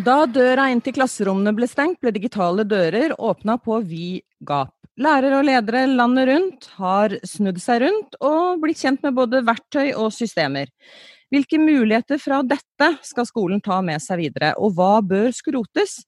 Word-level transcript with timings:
Da 0.00 0.24
døra 0.26 0.68
inn 0.72 0.80
til 0.80 0.94
klasserommene 0.96 1.52
ble 1.52 1.66
stengt, 1.68 1.98
ble 2.00 2.12
digitale 2.14 2.64
dører 2.64 3.12
åpna 3.18 3.56
på 3.60 3.80
vid 3.84 4.22
gap. 4.46 4.72
Lærere 5.00 5.40
og 5.40 5.46
ledere 5.48 5.86
landet 5.88 6.28
rundt 6.28 6.68
har 6.80 7.14
snudd 7.26 7.60
seg 7.60 7.82
rundt 7.84 8.16
og 8.24 8.60
blitt 8.62 8.80
kjent 8.80 9.04
med 9.04 9.16
både 9.16 9.42
verktøy 9.44 9.92
og 9.92 10.10
systemer. 10.14 10.70
Hvilke 11.30 11.60
muligheter 11.62 12.18
fra 12.20 12.40
dette 12.42 12.88
skal 13.06 13.28
skolen 13.28 13.62
ta 13.64 13.78
med 13.86 14.02
seg 14.02 14.18
videre, 14.22 14.54
og 14.58 14.74
hva 14.78 14.98
bør 15.04 15.30
skrotes? 15.36 16.00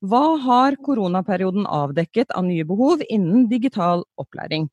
Hva 0.00 0.38
har 0.40 0.78
koronaperioden 0.80 1.66
avdekket 1.68 2.32
av 2.32 2.46
nye 2.46 2.64
behov 2.64 3.02
innen 3.08 3.48
digital 3.50 4.06
opplæring? 4.20 4.70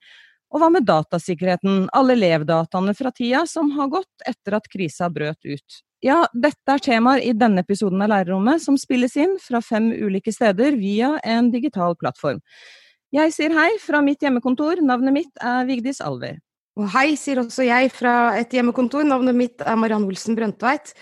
Og 0.56 0.62
hva 0.62 0.70
med 0.72 0.88
datasikkerheten, 0.88 1.90
alle 1.92 2.16
elevdataene 2.16 2.94
fra 2.96 3.12
tida 3.12 3.44
som 3.52 3.74
har 3.76 3.92
gått 3.92 4.24
etter 4.30 4.56
at 4.56 4.70
krisa 4.72 5.10
brøt 5.12 5.44
ut? 5.44 5.82
Ja, 6.06 6.22
dette 6.32 6.72
er 6.72 6.84
temaer 6.84 7.24
i 7.26 7.34
denne 7.36 7.66
episoden 7.66 8.06
av 8.06 8.14
Lærerrommet, 8.14 8.64
som 8.64 8.78
spilles 8.80 9.18
inn 9.20 9.36
fra 9.44 9.60
fem 9.66 9.90
ulike 9.92 10.32
steder 10.32 10.78
via 10.80 11.18
en 11.26 11.52
digital 11.52 11.98
plattform. 12.00 12.40
Jeg 13.12 13.34
sier 13.36 13.56
hei 13.56 13.72
fra 13.84 14.00
mitt 14.06 14.24
hjemmekontor, 14.24 14.80
navnet 14.86 15.16
mitt 15.16 15.44
er 15.44 15.68
Vigdis 15.68 16.00
Alver. 16.04 16.38
Og 16.78 16.88
hei 16.94 17.16
sier 17.18 17.42
også 17.42 17.66
jeg 17.66 17.90
fra 17.92 18.38
et 18.38 18.54
hjemmekontor, 18.54 19.04
navnet 19.08 19.36
mitt 19.36 19.64
er 19.66 19.80
Mariann 19.80 20.06
Olsen 20.06 20.38
Brøndtveit. 20.38 20.94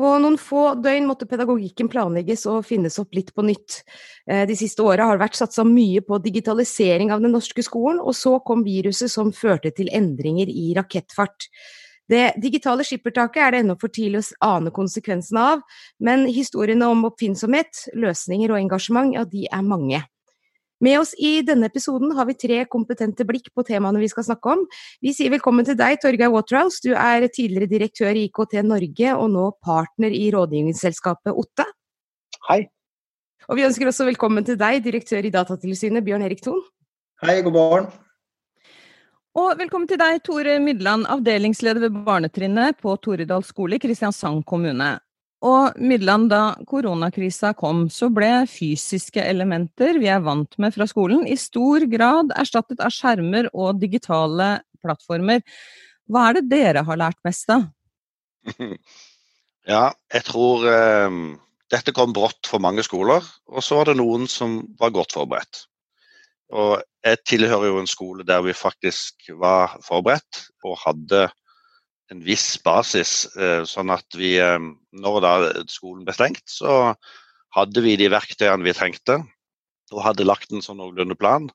På 0.00 0.14
noen 0.16 0.38
få 0.40 0.62
døgn 0.80 1.04
måtte 1.10 1.26
pedagogikken 1.28 1.90
planlegges 1.92 2.46
og 2.48 2.64
finnes 2.64 2.94
opp 3.02 3.12
litt 3.12 3.34
på 3.36 3.44
nytt. 3.44 3.82
Eh, 4.24 4.46
de 4.48 4.54
siste 4.56 4.80
åra 4.80 5.10
har 5.10 5.18
det 5.18 5.26
vært 5.26 5.36
satsa 5.36 5.64
mye 5.68 6.00
på 6.06 6.16
digitalisering 6.24 7.12
av 7.12 7.20
den 7.20 7.34
norske 7.36 7.60
skolen, 7.66 8.00
og 8.00 8.16
så 8.16 8.38
kom 8.40 8.64
viruset 8.64 9.12
som 9.12 9.34
førte 9.36 9.74
til 9.76 9.92
endringer 9.92 10.48
i 10.48 10.70
rakettfart. 10.78 11.50
Det 12.10 12.30
digitale 12.40 12.86
skippertaket 12.86 13.42
er 13.44 13.52
det 13.52 13.60
ennå 13.62 13.76
for 13.78 13.92
tidlig 13.92 14.22
å 14.24 14.54
ane 14.56 14.72
konsekvensene 14.74 15.44
av, 15.52 15.60
men 16.00 16.24
historiene 16.32 16.88
om 16.88 17.04
oppfinnsomhet, 17.10 17.84
løsninger 17.92 18.50
og 18.50 18.62
engasjement, 18.62 19.12
ja, 19.14 19.26
de 19.28 19.44
er 19.52 19.68
mange. 19.68 20.00
Med 20.80 20.96
oss 20.96 21.10
i 21.20 21.42
denne 21.44 21.68
episoden 21.68 22.14
har 22.16 22.24
vi 22.30 22.38
tre 22.40 22.62
kompetente 22.72 23.26
blikk 23.28 23.50
på 23.52 23.64
temaene 23.68 24.00
vi 24.00 24.08
skal 24.08 24.24
snakke 24.24 24.54
om. 24.54 24.62
Vi 25.04 25.12
sier 25.12 25.32
velkommen 25.34 25.66
til 25.68 25.76
deg, 25.76 25.98
Torgeir 26.00 26.32
Waterhouse. 26.32 26.80
Du 26.80 26.94
er 26.94 27.26
tidligere 27.28 27.68
direktør 27.68 28.16
i 28.16 28.24
IKT 28.30 28.62
Norge 28.64 29.12
og 29.12 29.28
nå 29.34 29.46
partner 29.60 30.16
i 30.16 30.30
rådgivningsselskapet 30.32 31.36
Otte. 31.36 31.66
Hei. 32.48 32.62
Og 33.50 33.58
vi 33.58 33.66
ønsker 33.66 33.90
også 33.90 34.06
velkommen 34.08 34.46
til 34.46 34.56
deg, 34.56 34.80
direktør 34.86 35.26
i 35.26 35.32
Datatilsynet, 35.34 36.04
Bjørn 36.06 36.24
Erik 36.24 36.40
Thon. 36.46 36.62
Hei, 37.26 37.42
god 37.44 37.56
morgen. 37.58 37.90
Og 39.36 39.52
velkommen 39.60 39.86
til 39.90 40.00
deg, 40.00 40.16
Tore 40.24 40.56
Midland, 40.64 41.04
avdelingsleder 41.12 41.84
ved 41.84 42.00
barnetrinnet 42.08 42.80
på 42.80 42.96
Toredal 43.04 43.44
skole 43.44 43.76
i 43.76 43.82
Kristiansand 43.82 44.46
kommune. 44.48 44.94
Og 45.40 45.76
Midland, 45.80 46.28
da 46.28 46.52
koronakrisa 46.68 47.54
kom, 47.56 47.86
så 47.88 48.10
ble 48.12 48.44
fysiske 48.50 49.22
elementer 49.24 49.96
vi 50.00 50.10
er 50.12 50.20
vant 50.24 50.58
med 50.60 50.74
fra 50.74 50.84
skolen, 50.88 51.24
i 51.24 51.36
stor 51.40 51.86
grad 51.88 52.34
erstattet 52.36 52.82
av 52.84 52.92
skjermer 52.92 53.48
og 53.54 53.80
digitale 53.80 54.58
plattformer. 54.84 55.40
Hva 56.10 56.26
er 56.28 56.40
det 56.40 56.50
dere 56.50 56.84
har 56.84 57.00
lært 57.00 57.20
mest 57.24 57.52
av? 57.56 57.70
Ja, 59.68 59.90
jeg 60.08 60.24
tror 60.24 60.64
eh, 60.66 61.16
dette 61.70 61.92
kom 61.94 62.14
brått 62.16 62.48
for 62.48 62.62
mange 62.64 62.82
skoler, 62.82 63.26
og 63.46 63.62
så 63.62 63.76
var 63.76 63.90
det 63.90 63.98
noen 64.00 64.24
som 64.26 64.62
var 64.80 64.94
godt 64.96 65.12
forberedt. 65.14 65.66
Og 66.50 66.80
jeg 67.06 67.20
tilhører 67.28 67.68
jo 67.68 67.82
en 67.82 67.90
skole 67.90 68.24
der 68.26 68.42
vi 68.42 68.56
faktisk 68.56 69.28
var 69.38 69.76
forberedt 69.84 70.46
og 70.66 70.80
hadde 70.82 71.28
en 72.10 72.22
viss 72.24 72.54
basis. 72.64 73.24
Eh, 73.36 73.62
sånn 73.68 73.92
at 73.94 74.18
vi, 74.18 74.36
eh, 74.42 74.58
når 74.92 75.20
da 75.24 75.34
skolen 75.70 76.04
ble 76.06 76.14
stengt, 76.16 76.44
så 76.50 76.94
hadde 77.56 77.84
vi 77.84 77.96
de 77.98 78.10
verktøyene 78.12 78.66
vi 78.66 78.74
trengte. 78.76 79.20
Og 79.90 80.04
hadde 80.04 80.26
lagt 80.26 80.52
en 80.54 80.62
sånn 80.62 80.78
noenlunde 80.78 81.18
plan 81.18 81.48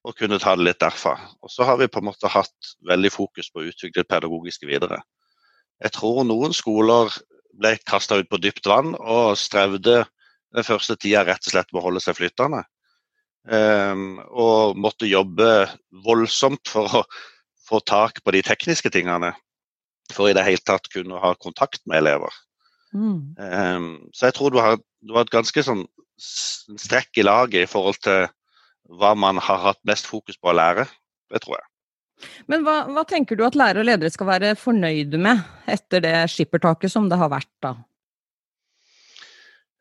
og 0.00 0.16
kunne 0.16 0.40
ta 0.40 0.54
det 0.56 0.64
litt 0.64 0.80
derfra. 0.80 1.12
Og 1.44 1.52
så 1.52 1.66
har 1.68 1.76
vi 1.76 1.90
på 1.90 2.00
en 2.00 2.08
måte 2.08 2.30
hatt 2.32 2.74
veldig 2.88 3.10
fokus 3.12 3.50
på 3.52 3.60
å 3.60 3.66
utvikle 3.68 4.02
det 4.02 4.08
pedagogiske 4.08 4.68
videre. 4.68 5.02
Jeg 5.80 5.92
tror 5.96 6.24
noen 6.24 6.54
skoler 6.56 7.12
ble 7.60 7.74
kasta 7.84 8.20
ut 8.20 8.30
på 8.30 8.40
dypt 8.40 8.68
vann 8.68 8.94
og 8.96 9.36
strevde 9.38 10.04
den 10.54 10.66
første 10.66 10.96
tida 10.96 11.24
rett 11.26 11.44
og 11.44 11.52
slett 11.52 11.68
med 11.72 11.82
å 11.82 11.86
holde 11.88 12.02
seg 12.04 12.16
flytende. 12.18 12.64
Um, 13.44 14.18
og 14.36 14.76
måtte 14.76 15.08
jobbe 15.08 15.68
voldsomt 16.04 16.68
for 16.68 17.00
å 17.00 17.04
få 17.68 17.80
tak 17.86 18.20
på 18.24 18.34
de 18.34 18.42
tekniske 18.44 18.92
tingene. 18.92 19.32
For 20.14 20.30
i 20.30 20.36
det 20.36 20.46
hele 20.46 20.62
tatt 20.66 20.90
kunne 20.92 21.20
ha 21.22 21.32
kontakt 21.38 21.82
med 21.90 22.02
elever. 22.02 22.34
Mm. 22.92 23.36
Um, 23.38 23.90
så 24.14 24.28
jeg 24.28 24.36
tror 24.38 24.54
du 24.54 24.60
har, 24.62 24.78
du 25.06 25.14
har 25.14 25.26
et 25.26 25.34
ganske 25.34 25.62
sånn 25.62 25.84
strekk 26.20 27.20
i 27.20 27.24
laget 27.24 27.64
i 27.64 27.70
forhold 27.70 28.00
til 28.04 28.26
hva 29.00 29.14
man 29.16 29.38
har 29.40 29.60
hatt 29.62 29.80
mest 29.88 30.08
fokus 30.10 30.36
på 30.40 30.50
å 30.50 30.56
lære. 30.58 30.88
Det 31.30 31.42
tror 31.44 31.60
jeg. 31.60 31.66
Men 32.50 32.66
hva, 32.66 32.82
hva 32.90 33.04
tenker 33.08 33.38
du 33.38 33.46
at 33.46 33.56
lærere 33.56 33.80
og 33.80 33.88
ledere 33.88 34.12
skal 34.12 34.28
være 34.28 34.56
fornøyde 34.58 35.20
med 35.22 35.40
etter 35.70 36.02
det 36.04 36.16
skippertaket 36.28 36.92
som 36.92 37.06
det 37.08 37.16
har 37.20 37.30
vært 37.32 37.52
da? 37.64 37.72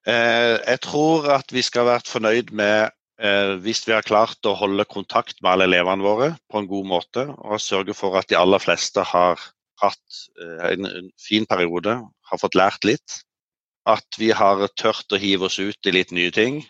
Eh, 0.08 0.56
jeg 0.62 0.80
tror 0.86 1.28
at 1.34 1.52
vi 1.52 1.66
skal 1.66 1.90
være 1.90 2.08
fornøyd 2.08 2.54
med 2.56 2.94
Eh, 3.20 3.58
hvis 3.60 3.82
vi 3.84 3.92
har 3.92 4.06
klart 4.08 4.48
å 4.48 4.56
holde 4.56 4.86
kontakt 4.88 5.42
med 5.42 5.52
alle 5.52 5.66
elevene 5.68 6.06
våre 6.06 6.30
på 6.48 6.62
en 6.62 6.70
god 6.70 6.86
måte, 6.88 7.26
og 7.36 7.60
sørge 7.60 7.96
for 7.98 8.16
at 8.16 8.30
de 8.32 8.38
aller 8.40 8.64
fleste 8.64 9.04
har 9.04 9.42
hatt 9.82 10.20
eh, 10.42 10.66
en, 10.74 10.88
en 10.88 11.10
fin 11.20 11.48
periode, 11.50 11.96
har 12.32 12.42
fått 12.42 12.58
lært 12.58 12.86
litt. 12.88 13.22
At 13.90 14.20
vi 14.20 14.32
har 14.36 14.66
tørt 14.78 15.12
å 15.16 15.20
hive 15.20 15.48
oss 15.48 15.60
ut 15.60 15.90
i 15.90 15.96
litt 15.96 16.14
nye 16.16 16.32
ting. 16.36 16.62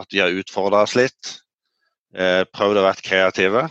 At 0.00 0.10
vi 0.12 0.20
har 0.22 0.34
utfordra 0.34 0.82
oss 0.84 0.96
litt. 0.98 1.36
Eh, 2.14 2.42
prøvd 2.50 2.80
å 2.80 2.86
være 2.88 3.06
kreative. 3.06 3.68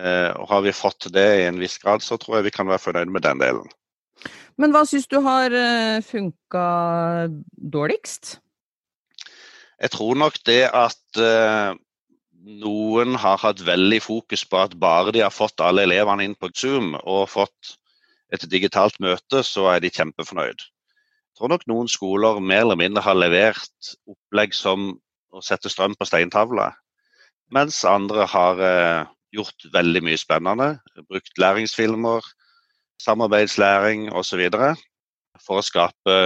Eh, 0.00 0.30
og 0.36 0.48
har 0.50 0.64
vi 0.66 0.76
fått 0.76 1.10
det 1.14 1.28
i 1.42 1.46
en 1.48 1.60
viss 1.60 1.78
grad, 1.82 2.04
så 2.04 2.18
tror 2.20 2.38
jeg 2.38 2.48
vi 2.48 2.56
kan 2.56 2.70
være 2.70 2.82
fornøyd 2.86 3.12
med 3.12 3.26
den 3.26 3.42
delen. 3.42 3.68
Men 4.60 4.74
hva 4.74 4.82
syns 4.84 5.06
du 5.08 5.20
har 5.24 5.54
funka 6.04 6.64
dårligst? 7.72 8.34
Jeg 9.80 9.92
tror 9.94 10.18
nok 10.20 10.36
det 10.44 10.66
at 10.68 11.20
noen 12.40 13.16
har 13.20 13.40
hatt 13.42 13.60
veldig 13.64 14.00
fokus 14.02 14.44
på 14.48 14.60
at 14.60 14.76
bare 14.80 15.12
de 15.14 15.22
har 15.24 15.34
fått 15.34 15.60
alle 15.64 15.84
elevene 15.84 16.24
inn 16.24 16.36
på 16.38 16.50
Zoom 16.56 16.94
og 17.00 17.28
fått 17.30 17.76
et 18.34 18.46
digitalt 18.50 18.98
møte, 19.02 19.42
så 19.46 19.66
er 19.74 19.82
de 19.82 19.90
kjempefornøyd. 19.92 20.60
Jeg 20.60 21.38
tror 21.38 21.52
nok 21.52 21.64
noen 21.70 21.88
skoler 21.90 22.40
mer 22.42 22.64
eller 22.64 22.78
mindre 22.78 23.02
har 23.04 23.18
levert 23.18 23.94
opplegg 24.10 24.54
som 24.56 24.92
å 25.30 25.42
sette 25.44 25.70
strøm 25.70 25.94
på 25.98 26.08
steintavla, 26.08 26.70
mens 27.54 27.80
andre 27.88 28.26
har 28.30 28.60
uh, 28.60 29.08
gjort 29.34 29.66
veldig 29.74 30.02
mye 30.06 30.20
spennende. 30.20 30.68
Brukt 31.08 31.38
læringsfilmer, 31.38 32.26
samarbeidslæring 33.02 34.10
osv. 34.12 34.42
for 35.40 35.60
å 35.60 35.64
skape 35.64 36.16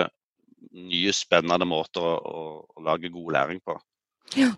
nye, 0.75 1.13
spennende 1.15 1.69
måter 1.69 2.03
å, 2.03 2.65
å 2.65 2.85
lage 2.85 3.13
god 3.13 3.33
læring 3.37 3.61
på. 3.65 3.77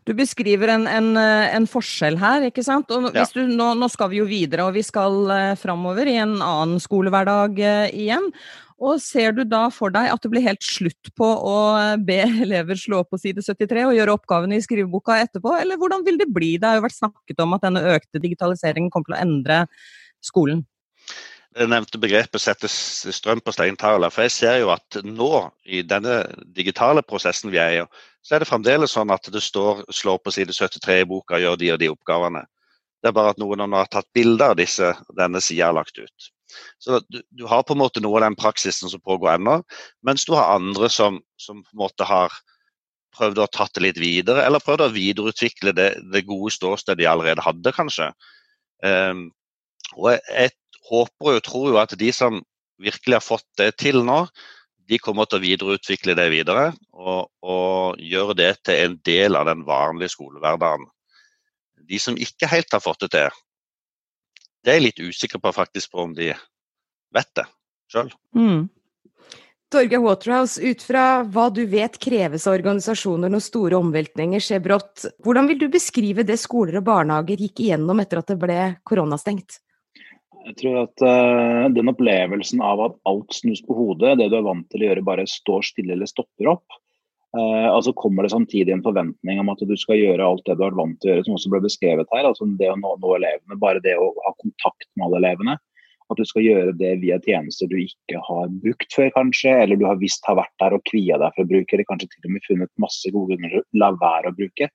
Du 0.06 0.14
beskriver 0.16 0.70
en, 0.72 0.86
en, 0.88 1.16
en, 1.16 1.66
forskjell 1.68 2.16
her, 2.20 2.46
ikke 2.48 2.64
sant. 2.64 2.90
Og 2.94 3.10
ja. 3.12 3.26
du, 3.34 3.42
nå, 3.50 3.72
nå, 3.76 3.88
skal 3.92 4.12
vi 4.12 4.20
jo 4.22 4.28
videre, 4.28 4.64
og 4.64 4.76
vi 4.76 4.84
skal 4.86 5.18
eh, 5.34 5.56
framover 5.60 6.08
i 6.08 6.16
en 6.22 6.38
annen 6.40 6.80
skolehverdag 6.82 7.60
eh, 7.60 7.96
igjen. 8.06 8.30
Og 8.76 9.00
ser 9.00 9.32
du 9.36 9.42
da 9.48 9.66
for 9.72 9.92
deg 9.92 10.10
at 10.12 10.22
det 10.22 10.30
blir 10.32 10.44
helt 10.44 10.64
slutt 10.64 11.10
på 11.16 11.26
å 11.26 11.58
be 12.04 12.18
elever 12.46 12.78
slå 12.80 13.02
opp 13.02 13.12
på 13.14 13.20
side 13.20 13.44
73 13.44 13.86
og 13.88 13.96
gjøre 13.96 14.16
oppgavene 14.16 14.56
i 14.56 14.64
skriveboka 14.64 15.18
etterpå, 15.24 15.54
eller 15.58 15.80
hvordan 15.80 16.04
vil 16.06 16.20
det 16.20 16.30
bli? 16.32 16.54
Det 16.60 16.70
har 16.70 16.80
jo 16.80 16.86
vært 16.86 17.00
snakket 17.00 17.44
om 17.44 17.56
at 17.56 17.68
denne 17.68 17.84
økte 17.96 18.22
digitaliseringen 18.22 18.92
kommer 18.92 19.12
til 19.12 19.18
å 19.18 19.22
endre 19.26 19.60
skolen 20.24 20.64
det 21.56 21.66
nevnte 21.70 22.00
begrepet 22.00 22.42
settes 22.42 22.74
strøm 23.16 23.40
på 23.40 23.54
steintavla'. 23.54 24.10
For 24.12 24.26
jeg 24.26 24.34
ser 24.34 24.58
jo 24.60 24.72
at 24.74 24.98
nå, 25.04 25.30
i 25.64 25.82
denne 25.82 26.24
digitale 26.56 27.02
prosessen 27.02 27.52
vi 27.52 27.60
er 27.62 27.72
i, 27.78 27.84
så 28.26 28.34
er 28.34 28.42
det 28.42 28.48
fremdeles 28.50 28.94
sånn 28.96 29.12
at 29.14 29.28
det 29.30 29.42
står 29.44 29.84
slår 29.94 30.18
på 30.24 30.32
side 30.34 30.54
73 30.56 31.02
i 31.04 31.06
boka, 31.06 31.38
gjør 31.38 31.58
de 31.60 31.72
og 31.74 31.82
de 31.82 31.90
oppgavene'. 31.92 32.46
Det 33.02 33.12
er 33.12 33.14
bare 33.14 33.34
at 33.36 33.38
noen 33.38 33.62
har 33.70 33.86
tatt 33.92 34.08
bilder 34.16 34.50
av 34.50 34.58
disse 34.58 34.88
denne 35.14 35.38
sida 35.44 35.68
har 35.68 35.76
lagt 35.76 35.98
ut. 36.00 36.30
Så 36.82 36.98
du, 37.06 37.20
du, 37.30 37.44
har 37.46 37.62
på 37.62 37.76
en 37.76 37.82
måte 37.84 38.02
noe 38.02 38.18
av 38.18 38.26
den 38.26 38.38
praksisen 38.38 38.90
som 38.90 39.02
pågår 39.04 39.36
ennå, 39.36 39.60
mens 40.06 40.24
du 40.26 40.34
har 40.34 40.56
andre 40.56 40.90
som, 40.90 41.20
som, 41.38 41.62
på 41.62 41.76
en 41.76 41.82
måte 41.84 42.06
har 42.08 42.34
prøvd 43.16 43.44
å 43.44 43.48
tatt 43.52 43.76
det 43.76 43.84
litt 43.84 44.00
videre, 44.00 44.42
eller 44.44 44.64
prøvd 44.64 44.88
å 44.88 44.94
videreutvikle 44.94 45.74
det, 45.76 45.88
det 46.12 46.26
gode 46.26 46.52
ståstedet 46.54 46.98
de 47.00 47.08
allerede 47.10 47.44
hadde, 47.44 47.72
kanskje. 47.76 48.10
Um, 48.82 49.28
og 49.94 50.16
jeg, 50.16 50.52
håper 50.86 51.38
og 51.38 51.42
tror 51.42 51.70
jo 51.72 51.78
at 51.80 51.94
de 51.98 52.12
som 52.14 52.36
virkelig 52.82 53.16
har 53.16 53.24
fått 53.24 53.46
det 53.58 53.72
til 53.82 54.04
nå, 54.06 54.20
de 54.86 54.98
kommer 55.02 55.26
til 55.26 55.40
å 55.40 55.44
videreutvikle 55.44 56.14
det 56.18 56.28
videre 56.30 56.68
og, 56.94 57.26
og 57.42 57.98
gjøre 58.02 58.36
det 58.38 58.52
til 58.66 58.82
en 58.84 58.94
del 59.06 59.38
av 59.38 59.48
den 59.50 59.64
vanlige 59.66 60.14
skolehverdagen. 60.14 60.86
de 61.86 61.98
som 62.02 62.16
ikke 62.18 62.48
helt 62.50 62.72
har 62.72 62.82
fått 62.82 63.04
det 63.06 63.10
til, 63.14 63.42
det 64.64 64.72
er 64.72 64.80
jeg 64.80 64.86
litt 64.88 65.02
usikker 65.02 65.38
på 65.38 65.52
faktisk 65.54 65.92
på 65.92 66.02
om 66.02 66.14
de 66.14 66.32
vet 67.14 67.30
det 67.38 67.46
sjøl. 67.92 68.10
Mm. 68.34 68.66
Torgeir 69.70 70.02
Waterhouse, 70.02 70.62
ut 70.62 70.82
fra 70.82 71.22
hva 71.22 71.48
du 71.50 71.64
vet 71.66 71.98
kreves 71.98 72.46
av 72.46 72.54
organisasjoner 72.54 73.30
når 73.30 73.42
store 73.42 73.78
omveltninger 73.78 74.42
skjer 74.42 74.62
brått, 74.62 75.06
hvordan 75.26 75.50
vil 75.50 75.58
du 75.64 75.66
beskrive 75.70 76.22
det 76.26 76.38
skoler 76.38 76.78
og 76.80 76.86
barnehager 76.86 77.42
gikk 77.46 77.64
igjennom 77.64 78.02
etter 78.02 78.22
at 78.22 78.30
det 78.30 78.38
ble 78.42 78.58
koronastengt? 78.86 79.58
Jeg 80.46 80.54
tror 80.60 80.76
at 80.84 81.02
uh, 81.02 81.66
den 81.74 81.90
opplevelsen 81.90 82.60
av 82.62 82.82
at 82.84 82.98
alt 83.10 83.34
snus 83.34 83.62
på 83.66 83.74
hodet, 83.74 84.14
det 84.20 84.28
du 84.30 84.36
er 84.38 84.46
vant 84.46 84.66
til 84.70 84.84
å 84.84 84.90
gjøre 84.90 85.06
bare 85.06 85.26
står 85.26 85.64
stille 85.66 85.96
eller 85.96 86.06
stopper 86.06 86.52
opp, 86.52 86.76
uh, 87.34 87.66
altså 87.72 87.94
kommer 87.98 88.26
det 88.26 88.30
samtidig 88.34 88.76
en 88.76 88.84
forventning 88.84 89.42
om 89.42 89.50
at 89.50 89.64
du 89.66 89.74
skal 89.80 89.98
gjøre 89.98 90.28
alt 90.28 90.44
det 90.46 90.54
du 90.54 90.62
har 90.62 90.70
vært 90.70 90.82
vant 90.84 91.00
til 91.02 91.10
å 91.10 91.14
gjøre, 91.14 91.26
som 91.26 91.38
også 91.38 91.52
ble 91.54 91.62
beskrevet 91.66 92.14
her. 92.14 92.28
altså 92.30 92.46
Det 92.60 92.70
å 92.70 92.78
nå, 92.78 92.94
nå 93.02 93.16
elevene, 93.18 93.58
bare 93.62 93.82
det 93.82 93.96
å 93.98 94.12
ha 94.22 94.34
kontakt 94.38 94.86
med 94.94 95.08
alle 95.08 95.24
elevene. 95.24 95.58
At 96.06 96.22
du 96.22 96.26
skal 96.30 96.46
gjøre 96.46 96.76
det 96.78 96.92
via 97.02 97.18
tjenester 97.18 97.66
du 97.66 97.80
ikke 97.82 98.20
har 98.22 98.50
brukt 98.62 98.92
før, 98.94 99.10
kanskje. 99.16 99.50
Eller 99.64 99.80
du 99.80 99.88
har 99.88 99.98
visst 99.98 100.22
har 100.30 100.38
vært 100.38 100.54
der 100.62 100.76
og 100.76 100.84
kvia 100.86 101.18
deg 101.18 101.34
for 101.34 101.42
å 101.42 101.50
bruke, 101.50 101.74
eller 101.74 101.88
kanskje 101.88 102.12
til 102.12 102.28
og 102.28 102.36
med 102.36 102.46
funnet 102.46 102.70
masse 102.84 103.10
gode 103.10 103.34
grunner 103.34 103.56
til 103.56 103.64
å 103.64 103.82
la 103.82 103.90
være 103.98 104.30
å 104.30 104.36
bruke 104.38 104.70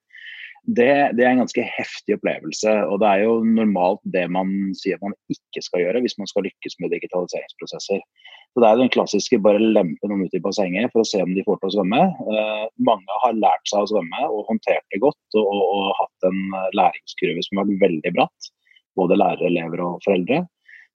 det, 0.67 1.17
det, 1.17 1.23
er 1.25 1.31
en 1.31 1.41
ganske 1.41 1.63
heftig 1.65 2.17
opplevelse. 2.19 2.73
Og 2.91 2.99
det 3.01 3.09
er 3.09 3.23
jo 3.25 3.39
normalt 3.45 4.01
det 4.13 4.27
man 4.31 4.51
sier 4.77 4.99
man 5.01 5.15
ikke 5.33 5.63
skal 5.65 5.85
gjøre 5.85 6.03
hvis 6.05 6.17
man 6.21 6.29
skal 6.29 6.45
lykkes 6.45 6.77
med 6.79 6.93
digitaliseringsprosesser. 6.93 8.03
Så 8.51 8.59
Det 8.59 8.67
er 8.67 8.79
den 8.81 8.91
klassiske 8.91 9.39
bare 9.41 9.63
lempe 9.63 10.09
noen 10.11 10.25
ut 10.27 10.33
i 10.35 10.43
bassenget 10.43 10.91
for 10.91 11.01
å 11.01 11.07
se 11.07 11.21
om 11.23 11.33
de 11.33 11.43
får 11.47 11.61
til 11.61 11.71
å 11.71 11.75
svømme. 11.77 12.01
Eh, 12.03 12.63
mange 12.83 13.19
har 13.23 13.37
lært 13.39 13.69
seg 13.71 13.85
å 13.85 13.91
svømme 13.93 14.23
og 14.27 14.49
håndtert 14.51 14.85
det 14.91 15.01
godt 15.03 15.39
og, 15.39 15.45
og, 15.47 15.61
og 15.71 15.93
hatt 16.01 16.29
en 16.29 16.41
læringskurve 16.77 17.45
som 17.47 17.61
har 17.61 17.69
vært 17.69 17.85
veldig 17.87 18.15
bratt. 18.19 18.51
Både 18.99 19.17
lærere, 19.17 19.47
elever 19.47 19.85
og 19.85 20.01
foreldre. 20.05 20.43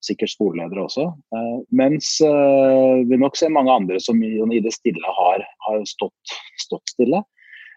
Sikkert 0.05 0.31
skoleledere 0.31 0.85
også. 0.85 1.09
Eh, 1.35 1.57
mens 1.75 2.13
eh, 2.23 3.03
vi 3.09 3.19
nok 3.19 3.41
ser 3.41 3.55
mange 3.57 3.73
andre 3.73 3.99
som 4.05 4.21
i, 4.23 4.37
i 4.37 4.63
det 4.63 4.77
stille 4.77 5.17
har, 5.19 5.43
har 5.67 5.89
stått, 5.89 6.37
stått 6.61 6.93
stille. 6.93 7.25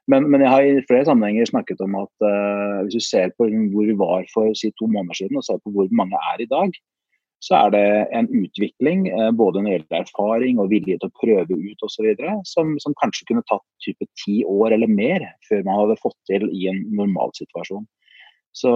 Men, 0.10 0.26
men, 0.32 0.42
jeg 0.42 0.50
har 0.50 0.66
i 0.66 0.86
flere 0.90 1.06
sammenhenger 1.06 1.50
snakket 1.50 1.82
om 1.86 1.98
at 2.00 2.14
uh, 2.26 2.80
hvis 2.86 2.98
du 2.98 3.06
ser 3.06 3.34
på 3.38 3.50
hvor 3.74 3.90
vi 3.90 3.98
var 3.98 4.26
for 4.34 4.54
si, 4.58 4.72
to 4.80 4.88
måneder 4.90 5.20
siden, 5.20 5.38
og 5.38 5.46
ser 5.46 5.60
på 5.62 5.74
hvor 5.76 5.92
mange 5.94 6.18
er 6.32 6.42
i 6.42 6.50
dag, 6.50 6.74
så 7.46 7.56
er 7.56 7.70
det 7.76 7.84
en 8.18 8.30
utvikling 8.42 9.06
uh, 9.14 9.30
både 9.42 9.62
når 9.62 9.70
det 9.70 9.76
gjelder 9.76 10.00
erfaring 10.02 10.60
og 10.60 10.72
vilje 10.74 10.98
til 10.98 11.12
å 11.12 11.18
prøve 11.22 11.60
ut 11.62 11.86
osv. 11.86 12.10
Som, 12.50 12.74
som 12.82 12.98
kanskje 13.04 13.30
kunne 13.30 13.46
tatt 13.52 13.66
type 13.86 14.10
ti 14.24 14.42
år 14.50 14.76
eller 14.78 14.90
mer 14.90 15.30
før 15.50 15.64
man 15.68 15.84
hadde 15.84 16.02
fått 16.02 16.18
til 16.32 16.50
i 16.50 16.66
en 16.74 16.82
normalsituasjon. 16.98 17.86
Så 18.56 18.72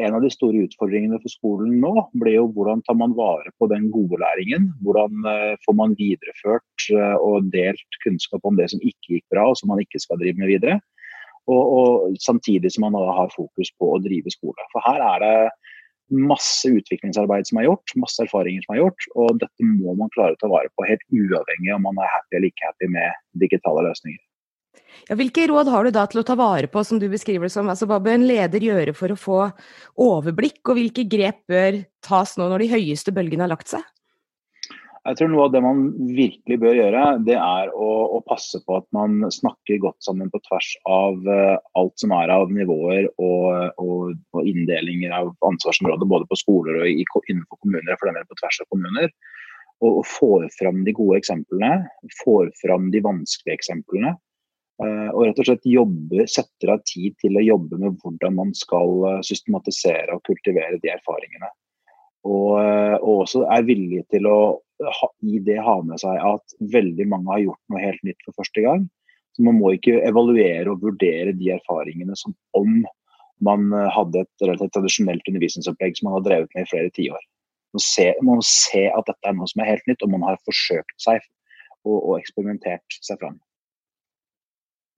En 0.00 0.14
av 0.16 0.22
de 0.24 0.30
store 0.32 0.64
utfordringene 0.64 1.18
for 1.20 1.32
skolen 1.32 1.74
nå 1.82 1.92
blir 2.16 2.38
jo 2.38 2.46
hvordan 2.54 2.80
tar 2.86 2.96
man 2.98 3.14
vare 3.16 3.52
på 3.60 3.68
den 3.70 3.90
gode 3.92 4.20
læringen. 4.22 4.70
Hvordan 4.84 5.26
uh, 5.26 5.54
får 5.66 5.76
man 5.76 5.96
videreført 5.98 6.86
uh, 6.96 7.16
og 7.20 7.50
delt 7.52 8.00
kunnskap 8.04 8.46
om 8.48 8.56
det 8.58 8.70
som 8.72 8.80
ikke 8.82 9.18
gikk 9.18 9.26
bra 9.34 9.50
og 9.50 9.58
som 9.60 9.72
man 9.72 9.82
ikke 9.84 10.00
skal 10.02 10.20
drive 10.20 10.40
med 10.40 10.52
videre. 10.54 10.78
Og, 11.48 11.62
og 11.78 12.16
Samtidig 12.24 12.72
som 12.72 12.88
man 12.88 12.96
har 12.96 13.32
fokus 13.34 13.72
på 13.80 13.94
å 13.94 14.00
drive 14.04 14.32
skole. 14.32 14.68
For 14.72 14.84
her 14.84 15.04
er 15.14 15.24
det 15.24 15.36
masse 16.08 16.70
utviklingsarbeid 16.72 17.48
som 17.48 17.60
er 17.60 17.68
gjort, 17.68 17.92
masse 18.00 18.22
erfaringer 18.24 18.64
som 18.64 18.74
er 18.74 18.82
gjort. 18.82 19.08
Og 19.20 19.40
dette 19.42 19.68
må 19.68 19.94
man 19.98 20.12
klare 20.16 20.36
å 20.36 20.40
ta 20.40 20.50
vare 20.50 20.72
på 20.76 20.88
helt 20.88 21.04
uavhengig 21.12 21.74
om 21.76 21.84
man 21.88 22.00
er 22.00 22.10
happy 22.14 22.38
eller 22.38 22.52
ikke 22.52 22.70
happy 22.70 22.90
med 22.96 23.24
digitale 23.44 23.84
løsninger. 23.88 24.22
Ja, 25.08 25.16
hvilke 25.18 25.46
råd 25.48 25.70
har 25.72 25.86
du 25.86 25.92
da 25.94 26.06
til 26.10 26.22
å 26.22 26.26
ta 26.26 26.34
vare 26.38 26.68
på, 26.70 26.82
som 26.84 26.98
du 27.00 27.06
beskriver 27.12 27.48
det 27.48 27.54
som? 27.54 27.68
Altså, 27.70 27.86
hva 27.88 28.00
bør 28.02 28.18
en 28.18 28.26
leder 28.28 28.64
gjøre 28.64 28.96
for 28.96 29.14
å 29.14 29.20
få 29.20 29.38
overblikk, 30.08 30.60
og 30.66 30.80
hvilke 30.80 31.06
grep 31.08 31.44
bør 31.48 31.82
tas 32.04 32.34
nå 32.40 32.50
når 32.50 32.64
de 32.64 32.72
høyeste 32.74 33.14
bølgene 33.14 33.46
har 33.46 33.54
lagt 33.54 33.70
seg? 33.70 33.86
Jeg 35.08 35.16
tror 35.16 35.30
noe 35.32 35.46
av 35.46 35.52
det 35.54 35.60
man 35.64 35.78
virkelig 36.12 36.58
bør 36.60 36.74
gjøre, 36.76 37.02
det 37.24 37.36
er 37.40 37.70
å, 37.72 37.88
å 38.18 38.18
passe 38.28 38.60
på 38.66 38.76
at 38.76 38.84
man 38.92 39.22
snakker 39.32 39.80
godt 39.80 40.04
sammen 40.04 40.28
på 40.32 40.40
tvers 40.44 40.68
av 40.90 41.22
uh, 41.24 41.56
alt 41.80 41.94
som 42.02 42.12
er 42.12 42.32
av 42.34 42.52
nivåer 42.52 43.08
og, 43.14 43.78
og, 43.80 44.18
og, 44.34 44.42
inndelinger 44.42 45.14
av 45.16 45.30
ansvarsområder, 45.48 46.10
både 46.12 46.28
på 46.28 46.40
skoler 46.42 46.82
og 46.82 46.90
i, 46.90 47.06
innenfor 47.30 47.62
kommuner, 47.62 47.96
for 47.96 48.10
den 48.10 48.20
del 48.20 48.28
på 48.28 48.36
tvers 48.42 48.60
av 48.60 48.68
kommuner. 48.74 49.08
Og, 49.78 49.90
og 50.02 50.04
får 50.10 50.48
fram 50.58 50.84
de 50.84 50.96
gode 51.00 51.22
eksemplene, 51.22 51.72
får 52.20 52.52
fram 52.60 52.90
de 52.92 53.04
vanskelige 53.08 53.62
eksemplene. 53.62 54.12
Eh, 54.78 55.08
og 55.10 55.24
rett 55.26 55.40
og 55.42 55.48
slett 55.48 55.64
jobbe, 55.66 56.24
setter 56.30 56.70
av 56.76 56.82
tid 56.86 57.16
til 57.18 57.34
å 57.38 57.42
jobbe 57.42 57.80
med 57.82 57.96
hvordan 57.98 58.36
man 58.36 58.52
skal 58.54 58.92
eh, 59.08 59.22
systematisere 59.26 60.14
og 60.14 60.22
kultivere 60.28 60.78
de 60.78 60.92
erfaringene. 60.92 61.50
Og, 62.28 62.52
eh, 62.62 62.94
og 63.00 63.24
også 63.24 63.42
er 63.50 63.66
villig 63.66 64.04
til 64.14 64.28
å 64.30 64.38
ha, 65.00 65.08
i 65.26 65.40
det 65.42 65.58
ha 65.66 65.80
med 65.82 65.98
seg 65.98 66.22
at 66.22 66.54
veldig 66.74 67.08
mange 67.10 67.32
har 67.32 67.42
gjort 67.42 67.74
noe 67.74 67.82
helt 67.82 68.06
nytt 68.06 68.22
for 68.26 68.38
første 68.38 68.62
gang. 68.62 68.86
Så 69.34 69.46
Man 69.48 69.58
må 69.58 69.72
ikke 69.74 69.98
evaluere 70.06 70.70
og 70.70 70.86
vurdere 70.86 71.34
de 71.34 71.50
erfaringene 71.56 72.14
som 72.18 72.36
om 72.58 72.84
man 73.42 73.70
hadde 73.94 74.24
et 74.24 74.46
relativt 74.46 74.72
tradisjonelt 74.74 75.26
undervisningsopplegg 75.30 75.98
som 75.98 76.08
man 76.08 76.16
har 76.16 76.24
drevet 76.26 76.54
med 76.54 76.66
i 76.66 76.70
flere 76.70 76.90
tiår. 76.94 77.26
Man 78.26 78.40
må 78.40 78.46
se 78.46 78.88
at 78.90 79.06
dette 79.06 79.30
er 79.30 79.36
noe 79.38 79.46
som 79.50 79.62
er 79.62 79.70
helt 79.70 79.86
nytt, 79.90 80.02
og 80.02 80.10
man 80.10 80.26
har 80.26 80.40
forsøkt 80.46 80.96
seg 80.98 81.22
og, 81.86 81.98
og 81.98 82.16
eksperimentert 82.18 82.98
seg 82.98 83.20
fram. 83.22 83.38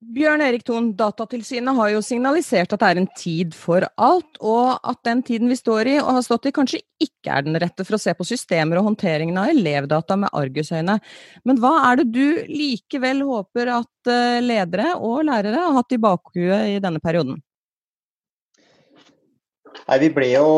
Bjørn 0.00 0.41
Erik 0.41 0.62
Thon, 0.64 0.94
Datatilsynet 0.97 1.76
har 1.76 1.91
jo 1.93 1.99
signalisert 2.00 2.73
at 2.73 2.81
det 2.81 2.88
er 2.88 2.99
en 3.02 3.08
tid 3.20 3.52
for 3.52 3.85
alt, 4.00 4.38
og 4.41 4.79
at 4.88 4.97
den 5.05 5.20
tiden 5.26 5.52
vi 5.52 5.58
står 5.58 5.91
i 5.93 5.97
og 6.00 6.14
har 6.17 6.25
stått 6.25 6.49
i, 6.49 6.52
kanskje 6.56 6.81
ikke 7.05 7.35
er 7.37 7.44
den 7.44 7.58
rette 7.61 7.85
for 7.85 7.99
å 7.99 8.00
se 8.00 8.14
på 8.17 8.25
systemer 8.25 8.81
og 8.81 8.88
håndteringen 8.88 9.37
av 9.37 9.52
elevdata 9.52 10.17
med 10.23 10.32
argusøyne. 10.41 10.97
Men 11.44 11.61
hva 11.61 11.75
er 11.91 12.00
det 12.00 12.08
du 12.17 12.41
likevel 12.49 13.20
håper 13.29 13.75
at 13.76 14.12
eh, 14.14 14.41
ledere 14.41 14.94
og 14.97 15.20
lærere 15.29 15.61
har 15.67 15.76
hatt 15.76 15.93
i 15.93 16.00
bakhuet 16.00 16.73
i 16.79 16.81
denne 16.81 17.05
perioden? 17.05 17.37
Nei, 19.85 20.00
vi 20.00 20.14
ble 20.17 20.32
jo 20.32 20.50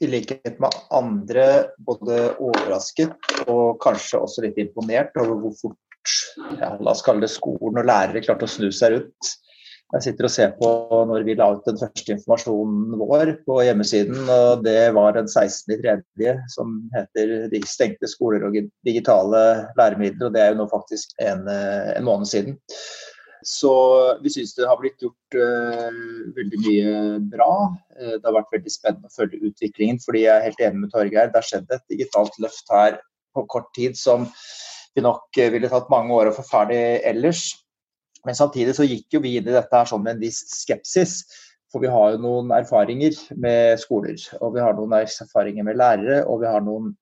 i 0.00 0.08
likhet 0.08 0.56
med 0.60 0.72
andre 0.88 1.66
både 1.84 2.30
overrasket 2.40 3.44
og 3.44 3.76
kanskje 3.84 4.24
også 4.24 4.48
litt 4.48 4.56
imponert 4.60 5.12
over 5.20 5.36
hvor 5.44 5.60
fort 5.60 5.80
ja, 6.60 6.74
la 6.76 6.92
oss 6.92 7.04
kalle 7.06 7.24
det 7.24 7.32
skolen 7.32 7.82
og 7.82 7.88
lærere 7.88 8.22
klarte 8.24 8.48
å 8.48 8.50
snu 8.50 8.70
seg 8.74 8.96
rundt. 8.96 9.34
Jeg 9.94 10.02
sitter 10.02 10.26
og 10.26 10.32
ser 10.34 10.54
på 10.58 10.68
når 11.06 11.24
vi 11.28 11.36
la 11.38 11.46
ut 11.54 11.66
den 11.68 11.78
første 11.78 12.16
informasjonen 12.16 12.96
vår 12.98 13.30
på 13.46 13.60
hjemmesiden. 13.62 14.24
og 14.26 14.64
Det 14.64 14.90
var 14.96 15.14
den 15.14 15.28
16.3. 15.30 16.32
som 16.50 16.80
heter 16.94 17.46
'De 17.52 17.60
stengte 17.62 18.10
skoler 18.10 18.42
og 18.48 18.56
digitale 18.84 19.42
læremidler'. 19.78 20.26
og 20.26 20.32
Det 20.34 20.42
er 20.42 20.48
jo 20.50 20.58
nå 20.62 20.68
faktisk 20.72 21.14
en, 21.22 21.46
en 21.48 22.04
måned 22.04 22.26
siden. 22.26 22.58
Så 23.46 23.70
vi 24.22 24.30
syns 24.34 24.56
det 24.56 24.66
har 24.66 24.78
blitt 24.80 24.98
gjort 24.98 25.36
uh, 25.38 25.94
veldig 26.34 26.60
mye 26.66 26.94
bra. 27.30 27.52
Uh, 27.94 28.16
det 28.18 28.26
har 28.26 28.34
vært 28.40 28.54
veldig 28.56 28.72
spennende 28.74 29.06
å 29.06 29.14
følge 29.14 29.42
utviklingen. 29.46 30.00
fordi 30.02 30.24
jeg 30.24 30.34
er 30.34 30.46
helt 30.48 30.62
enig 30.66 30.82
med 30.82 30.90
Torgeir. 30.90 31.30
Det 31.30 31.38
har 31.38 31.46
skjedd 31.46 31.70
et 31.70 31.86
digitalt 31.92 32.34
løft 32.42 32.74
her 32.74 32.98
på 33.36 33.46
kort 33.46 33.70
tid 33.76 33.94
som 33.94 34.26
nok 35.04 35.38
eh, 35.40 35.50
ville 35.54 35.70
tatt 35.72 35.90
mange 35.92 36.14
år 36.16 36.30
å 36.30 36.36
få 36.36 36.44
ferdig 36.46 36.80
ellers. 37.06 37.48
Men 38.26 38.38
samtidig 38.38 38.74
så 38.76 38.86
gikk 38.86 39.16
jo 39.16 39.22
vi 39.24 39.36
inn 39.38 39.48
i 39.48 39.54
dette 39.54 39.74
her 39.76 39.88
sånn 39.88 40.02
med 40.04 40.16
en 40.16 40.24
viss 40.24 40.40
skepsis. 40.50 41.20
For 41.72 41.82
vi 41.82 41.90
har 41.90 42.14
jo 42.14 42.22
noen 42.22 42.52
erfaringer 42.54 43.16
med 43.42 43.80
skoler, 43.82 44.16
og 44.40 44.54
vi 44.54 44.62
har 44.62 44.76
noen 44.78 44.94
erfaringer 45.00 45.66
med 45.66 45.78
lærere, 45.78 46.20
og 46.24 46.42
vi 46.42 46.50
har 46.50 46.62
noen 46.64 46.92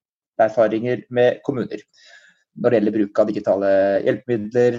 erfaringer 0.40 1.04
med 1.14 1.42
kommuner. 1.46 1.82
Når 2.54 2.70
det 2.70 2.78
gjelder 2.78 2.94
bruk 2.94 3.20
av 3.20 3.28
digitale 3.28 3.72
hjelpemidler, 4.06 4.78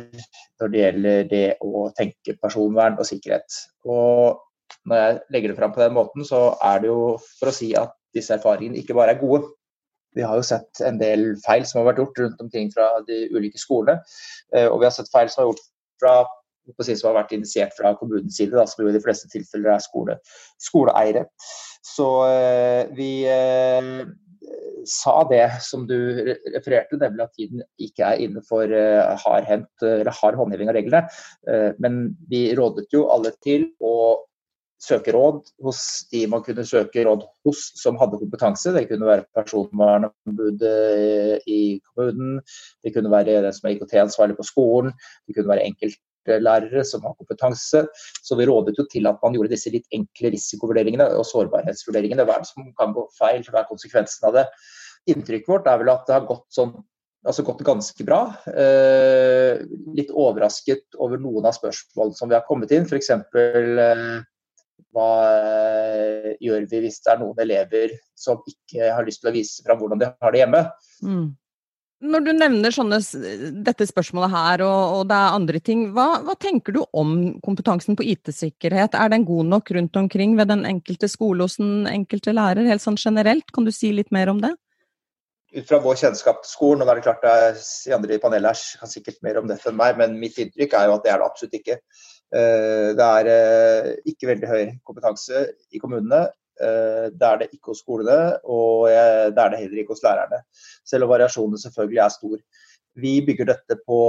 når 0.61 0.71
det 0.71 0.81
gjelder 0.81 1.29
det 1.31 1.45
å 1.65 1.85
tenke 1.97 2.37
personvern 2.41 2.97
og 2.99 3.07
sikkerhet. 3.07 3.59
Og 3.85 4.41
når 4.89 5.01
jeg 5.01 5.19
legger 5.35 5.51
det 5.51 5.59
fram 5.59 5.75
på 5.75 5.83
den 5.83 5.95
måten, 5.97 6.25
så 6.27 6.55
er 6.63 6.81
det 6.81 6.89
jo 6.91 7.15
for 7.39 7.51
å 7.51 7.55
si 7.55 7.71
at 7.77 7.93
disse 8.15 8.35
erfaringene 8.37 8.79
ikke 8.81 8.95
bare 8.97 9.15
er 9.15 9.21
gode, 9.21 9.49
vi 10.15 10.23
har 10.23 10.39
jo 10.39 10.47
sett 10.47 10.81
en 10.85 10.99
del 11.01 11.33
feil 11.43 11.67
som 11.67 11.81
har 11.81 11.91
vært 11.91 12.01
gjort 12.03 12.23
rundt 12.23 12.41
omkring 12.43 12.71
fra 12.73 12.87
de 13.07 13.25
ulike 13.35 13.59
skolene. 13.61 13.99
Eh, 14.55 14.67
og 14.69 14.79
vi 14.81 14.87
har 14.87 14.95
sett 14.95 15.11
feil 15.13 15.31
som 15.31 15.43
har 15.43 15.51
gjort 15.51 15.69
fra 16.01 16.17
som 16.65 17.11
har 17.11 17.19
vært 17.19 17.33
initiert 17.35 17.75
fra 17.77 17.91
kommunens 17.99 18.39
side, 18.39 18.55
da, 18.57 18.63
som 18.65 18.81
jo 18.81 18.89
i 18.89 18.95
de 18.95 19.01
fleste 19.03 19.27
tilfeller 19.29 19.75
er 19.75 19.83
skole, 19.83 20.15
skoleeiere. 20.65 21.27
Så 21.85 22.07
eh, 22.25 22.87
vi 22.97 23.09
eh, 23.29 23.91
sa 24.89 25.13
det 25.29 25.43
som 25.61 25.83
du 25.85 25.93
refererte, 26.55 26.97
nemlig 26.97 27.27
at 27.27 27.37
tiden 27.37 27.61
ikke 27.77 28.07
er 28.07 28.23
inne 28.25 28.41
for 28.45 28.69
uh, 28.69 29.13
hard, 29.17 29.47
hard 30.19 30.37
håndheving 30.37 30.69
av 30.69 30.77
reglene. 30.77 31.01
Men 31.81 31.95
vi 32.29 32.43
rådet 32.53 32.85
jo 32.93 33.07
alle 33.09 33.31
til 33.41 33.65
å 33.81 33.95
søke 34.81 35.13
råd 35.15 35.43
hos 35.63 35.81
de 36.11 36.25
man 36.31 36.43
kunne 36.45 36.65
søke 36.67 37.03
råd 37.07 37.23
hos 37.47 37.67
som 37.79 37.99
hadde 37.99 38.19
kompetanse. 38.21 38.73
Det 38.75 38.87
kunne 38.89 39.07
være 39.07 39.27
personvernombudet 39.35 41.45
i 41.47 41.79
kommunen, 41.91 42.41
det 42.83 42.93
kunne 42.95 43.13
være 43.13 43.41
den 43.45 43.55
som 43.55 43.69
er 43.69 43.75
IKT-ansvarlig 43.75 44.37
på 44.39 44.47
skolen, 44.47 44.93
det 45.27 45.37
kunne 45.37 45.53
være 45.53 45.67
enkeltlærere 45.69 46.85
som 46.87 47.05
har 47.07 47.15
kompetanse. 47.19 47.85
Så 48.21 48.39
vi 48.39 48.49
rådet 48.49 48.75
jo 48.79 48.87
til 48.91 49.07
at 49.11 49.21
man 49.23 49.37
gjorde 49.37 49.53
disse 49.53 49.73
litt 49.73 49.87
enkle 49.95 50.33
risikovurderingene 50.35 51.07
og 51.15 51.27
sårbarhetsvurderingene. 51.31 52.27
Hva 52.27 52.39
er 52.39 52.45
det 52.45 52.51
som 52.51 52.73
kan 52.79 52.97
gå 52.97 53.07
feil, 53.19 53.45
hva 53.47 53.63
er 53.63 53.71
konsekvensen 53.71 54.29
av 54.29 54.41
det? 54.41 54.49
Inntrykket 55.11 55.51
vårt 55.51 55.69
er 55.69 55.81
vel 55.81 55.93
at 55.93 56.05
det 56.07 56.17
har 56.17 56.27
gått, 56.27 56.47
sånn, 56.53 56.73
altså 57.25 57.45
gått 57.45 57.65
ganske 57.65 58.05
bra. 58.07 58.21
Eh, 58.49 59.61
litt 59.97 60.13
overrasket 60.13 60.97
over 61.01 61.21
noen 61.21 61.45
av 61.45 61.57
spørsmålene 61.57 62.17
som 62.17 62.31
vi 62.31 62.37
har 62.37 62.47
kommet 62.47 62.73
inn. 62.73 62.87
F.eks. 62.89 63.11
Eh, 63.13 64.15
hva 64.95 65.09
eh, 65.35 66.35
gjør 66.43 66.67
vi 66.71 66.83
hvis 66.85 67.01
det 67.03 67.13
er 67.13 67.23
noen 67.23 67.41
elever 67.43 67.95
som 68.17 68.43
ikke 68.47 68.93
har 68.95 69.07
lyst 69.07 69.23
til 69.23 69.31
å 69.31 69.35
vise 69.35 69.65
fram 69.65 69.81
hvordan 69.81 70.01
de 70.01 70.11
har 70.11 70.35
det 70.35 70.41
hjemme? 70.43 70.61
Mm. 71.03 71.25
Når 72.05 72.25
du 72.25 72.31
nevner 72.35 72.73
sånne, 72.75 72.99
dette 73.65 73.87
spørsmålet 73.87 74.33
her, 74.33 74.63
og, 74.65 74.97
og 74.97 75.03
det 75.09 75.15
er 75.15 75.37
andre 75.37 75.61
ting, 75.63 75.85
hva, 75.95 76.19
hva, 76.27 76.35
tenker 76.39 76.75
du 76.75 76.81
om 76.91 77.15
kompetansen 77.45 77.95
på 77.97 78.05
IT-sikkerhet? 78.11 78.97
Er 78.99 79.13
den 79.13 79.23
god 79.27 79.47
nok 79.53 79.71
rundt 79.77 79.95
omkring 79.99 80.35
ved 80.37 80.51
den 80.51 80.65
enkelte 80.67 81.09
skole 81.11 81.47
hos 81.47 81.55
den 81.61 81.87
enkelte 81.89 82.35
lærer, 82.35 82.67
helt 82.67 82.83
sånn 82.83 82.99
generelt? 82.99 83.47
Kan 83.55 83.67
du 83.67 83.71
si 83.73 83.93
litt 83.95 84.11
mer 84.15 84.31
om 84.33 84.43
det? 84.43 84.51
Ut 85.55 85.69
fra 85.69 85.79
vår 85.79 85.95
kjennskap 86.03 86.43
til 86.43 86.51
skolen, 86.51 86.83
og 86.83 86.91
det 86.91 86.97
er 86.97 87.05
klart 87.07 87.23
de 87.23 87.95
andre 87.95 88.17
i 88.17 88.21
panelet 88.21 88.51
her 88.51 88.81
kan 88.83 88.91
sikkert 88.91 89.21
mer 89.23 89.39
om 89.39 89.47
dette 89.47 89.71
enn 89.71 89.79
meg, 89.79 89.95
men 90.01 90.19
mitt 90.19 90.35
inntrykk 90.41 90.75
er 90.75 90.89
jo 90.89 90.97
at 90.97 91.07
det 91.07 91.13
er 91.13 91.23
det 91.23 91.29
absolutt 91.29 91.59
ikke. 91.61 91.79
Eh, 92.33 92.89
det 92.97 93.05
er 93.05 93.29
eh, 93.29 93.91
ikke 94.09 94.31
veldig 94.31 94.49
høy 94.49 94.63
kompetanse 94.87 95.45
i 95.71 95.81
kommunene. 95.81 96.25
Eh, 96.57 97.07
det 97.13 97.27
er 97.27 97.41
det 97.41 97.49
ikke 97.53 97.73
hos 97.73 97.83
skolene, 97.83 98.37
og 98.43 98.87
det 98.89 99.41
er 99.41 99.53
det 99.53 99.61
heller 99.61 99.83
ikke 99.83 99.95
hos 99.95 100.03
lærerne. 100.05 100.41
Selv 100.87 101.05
om 101.05 101.13
variasjonene 101.13 101.61
selvfølgelig 101.61 102.03
er 102.03 102.15
stor. 102.15 102.37
Vi 102.95 103.15
bygger 103.27 103.51
dette 103.51 103.79
på 103.83 103.99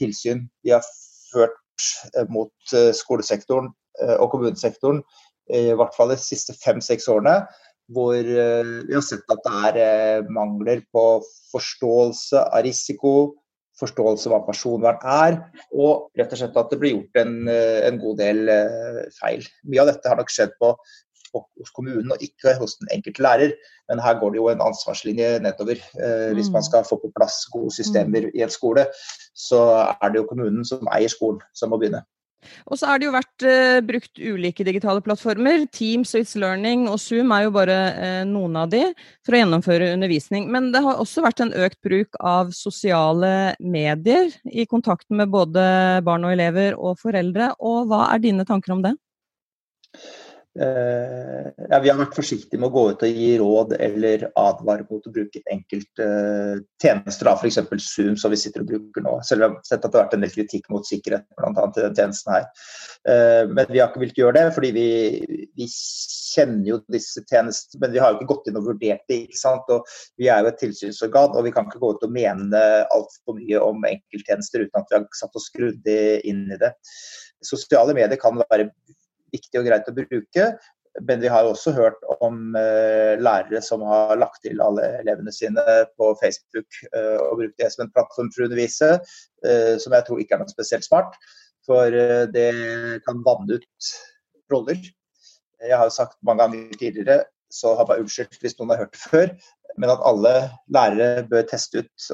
tilsyn 0.00 0.46
vi 0.64 0.72
har 0.72 0.84
ført 1.30 1.58
mot 2.32 2.72
skolesektoren 2.96 3.70
og 4.20 4.26
kommunesektoren 4.32 4.98
i 5.52 5.72
hvert 5.76 5.94
fall 5.96 6.12
de 6.12 6.16
siste 6.20 6.52
fem-seks 6.60 7.08
årene. 7.12 7.42
Hvor 7.92 8.16
vi 8.16 8.94
har 8.94 9.04
sett 9.04 9.32
at 9.32 9.44
det 9.44 9.84
er 9.84 10.28
mangler 10.32 10.82
på 10.92 11.04
forståelse 11.52 12.42
av 12.48 12.64
risiko, 12.64 13.12
forståelse 13.80 14.28
av 14.28 14.34
hva 14.34 14.40
personvern 14.46 15.04
er, 15.08 15.38
og 15.72 16.10
rett 16.18 16.34
og 16.34 16.42
slett 16.42 16.58
at 16.60 16.72
det 16.72 16.80
blir 16.80 16.96
gjort 16.96 17.22
en, 17.22 17.36
en 17.48 18.00
god 18.02 18.18
del 18.20 18.42
feil. 19.16 19.46
Mye 19.66 19.84
av 19.84 19.94
dette 19.94 20.12
har 20.12 20.20
nok 20.20 20.32
skjedd 20.32 20.52
på 20.60 20.74
hos 21.34 21.72
kommunen 21.74 22.12
og 22.12 22.22
ikke 22.24 22.56
hos 22.60 22.76
den 22.80 22.90
enkelte 22.94 23.22
lærer. 23.22 23.52
Men 23.90 24.02
her 24.02 24.18
går 24.20 24.34
det 24.34 24.40
jo 24.40 24.48
en 24.50 24.64
ansvarslinje 24.64 25.32
nedover. 25.44 25.82
Eh, 26.00 26.30
hvis 26.36 26.50
man 26.50 26.64
mm. 26.64 26.68
skal 26.68 26.86
få 26.88 27.00
på 27.02 27.12
plass 27.16 27.44
gode 27.52 27.72
systemer 27.74 28.30
i 28.34 28.44
en 28.44 28.52
skole, 28.52 28.86
så 29.34 29.60
er 29.94 30.08
det 30.08 30.22
jo 30.22 30.28
kommunen 30.30 30.66
som 30.66 30.90
eier 30.94 31.12
skolen, 31.12 31.40
som 31.54 31.72
må 31.72 31.80
begynne. 31.80 32.02
Og 32.70 32.78
så 32.80 32.88
er 32.90 33.00
det 33.00 33.08
jo 33.08 33.14
vært 33.14 33.44
uh, 33.46 33.80
brukt 33.84 34.20
ulike 34.20 34.64
digitale 34.66 35.02
plattformer. 35.04 35.66
Teams 35.74 36.14
og 36.14 36.24
It's 36.24 36.36
Learning 36.40 36.86
og 36.90 36.98
Zoom 37.02 37.34
er 37.36 37.46
jo 37.46 37.52
bare 37.54 37.78
uh, 37.96 38.22
noen 38.28 38.56
av 38.62 38.70
de 38.72 38.82
for 39.26 39.36
å 39.36 39.42
gjennomføre 39.42 39.92
undervisning. 39.96 40.48
Men 40.52 40.70
det 40.74 40.82
har 40.84 41.02
også 41.02 41.24
vært 41.26 41.44
en 41.44 41.54
økt 41.66 41.80
bruk 41.86 42.18
av 42.20 42.54
sosiale 42.56 43.54
medier 43.60 44.32
i 44.48 44.66
kontakten 44.70 45.20
med 45.20 45.32
både 45.32 45.62
barn 46.06 46.26
og 46.28 46.34
elever 46.34 46.78
og 46.78 46.98
foreldre. 47.02 47.52
Og 47.60 47.90
hva 47.90 48.06
er 48.14 48.24
dine 48.24 48.48
tanker 48.48 48.76
om 48.76 48.84
det? 48.86 48.96
Uh, 50.60 51.48
ja, 51.70 51.78
vi 51.80 51.88
har 51.88 51.96
vært 51.96 52.16
forsiktige 52.18 52.60
med 52.60 52.68
å 52.68 52.74
gå 52.74 52.82
ut 52.92 53.02
og 53.06 53.20
gi 53.22 53.28
råd 53.40 53.70
eller 53.80 54.26
advare 54.36 54.84
mot 54.90 55.06
å 55.08 55.12
bruke 55.14 55.40
enkelte 55.48 56.04
uh, 56.04 56.60
tjenester, 56.82 57.30
f.eks. 57.32 57.60
Zoom, 57.86 58.18
som 58.20 58.34
vi 58.34 58.40
sitter 58.42 58.66
og 58.66 58.68
bruker 58.68 59.06
nå. 59.06 59.14
Selv 59.24 59.46
om 59.46 59.54
vi 59.54 59.60
har 59.62 59.70
sett 59.70 59.86
at 59.86 59.88
det 59.88 59.96
har 59.96 60.04
vært 60.04 60.18
en 60.18 60.26
del 60.26 60.34
kritikk 60.34 60.68
mot 60.72 60.84
sikkerhet 60.84 61.24
bl.a. 61.38 61.64
til 61.72 61.86
den 61.86 61.96
tjenesten 61.96 62.34
her. 62.34 62.46
Uh, 63.08 63.48
men 63.54 63.72
vi 63.72 63.80
har 63.80 63.88
ikke 63.88 64.04
villet 64.04 64.20
gjøre 64.20 64.36
det, 64.36 64.44
fordi 64.58 64.74
vi, 64.76 64.86
vi, 65.56 65.70
kjenner 66.30 66.68
jo 66.68 66.76
disse 66.94 67.24
tjenestene, 67.26 67.80
men 67.82 67.96
vi 67.96 67.98
har 67.98 68.12
jo 68.12 68.20
ikke 68.20 68.30
gått 68.34 68.50
inn 68.50 68.60
og 68.60 68.68
vurdert 68.68 69.08
det. 69.10 69.22
ikke 69.24 69.40
sant? 69.40 69.72
Og 69.72 69.88
Vi 70.20 70.28
er 70.30 70.44
jo 70.44 70.52
et 70.52 70.60
tilsynsorgan, 70.60 71.32
og 71.34 71.48
vi 71.48 71.54
kan 71.56 71.66
ikke 71.66 71.80
gå 71.82 71.94
ut 71.96 72.04
og 72.06 72.12
mene 72.14 72.60
altfor 72.94 73.40
mye 73.40 73.64
om 73.64 73.88
enkelttjenester 73.88 74.66
uten 74.66 74.78
at 74.78 74.92
vi 74.92 75.00
har 75.00 75.08
satt 75.18 75.40
oss 75.40 75.48
grundig 75.56 76.20
inn 76.28 76.44
i 76.52 76.60
det. 76.60 76.70
Sosiale 77.42 77.96
medier 77.96 78.20
kan 78.20 78.38
være 78.44 78.68
viktig 79.32 79.60
og 79.60 79.66
greit 79.68 79.88
å 79.90 79.96
bruke. 79.96 80.46
Men 81.06 81.20
vi 81.22 81.30
har 81.30 81.46
også 81.46 81.72
hørt 81.76 82.00
om 82.18 82.56
uh, 82.56 83.14
lærere 83.22 83.60
som 83.62 83.84
har 83.86 84.16
lagt 84.18 84.42
til 84.42 84.60
alle 84.64 84.88
elevene 84.98 85.32
sine 85.32 85.62
på 85.98 86.10
Facebook 86.18 86.80
uh, 86.90 87.18
og 87.28 87.42
brukt 87.42 87.60
det 87.62 87.70
som 87.70 87.84
en 87.84 87.92
plattform 87.94 88.32
for 88.34 88.42
å 88.42 88.48
undervise, 88.48 88.96
uh, 89.46 89.74
som 89.78 89.94
jeg 89.94 90.06
tror 90.08 90.22
ikke 90.22 90.36
er 90.36 90.42
noe 90.42 90.52
spesielt 90.52 90.86
smart. 90.86 91.14
For 91.68 91.92
det 92.32 92.48
kan 93.04 93.20
vanne 93.22 93.60
ut 93.60 93.88
roller. 94.50 94.78
Jeg 95.60 95.76
har 95.76 95.86
jo 95.86 95.92
sagt 95.94 96.16
mange 96.26 96.42
ganger 96.42 96.78
tidligere, 96.80 97.18
så 97.50 97.72
har 97.78 97.88
jeg 97.90 98.04
unnskyldt 98.04 98.42
hvis 98.42 98.56
noen 98.58 98.72
har 98.74 98.84
hørt 98.84 98.94
det 98.94 99.02
før, 99.02 99.32
men 99.78 99.92
at 99.92 100.02
alle 100.06 100.32
lærere 100.74 101.24
bør 101.30 101.46
teste 101.50 101.82
ut. 101.82 102.06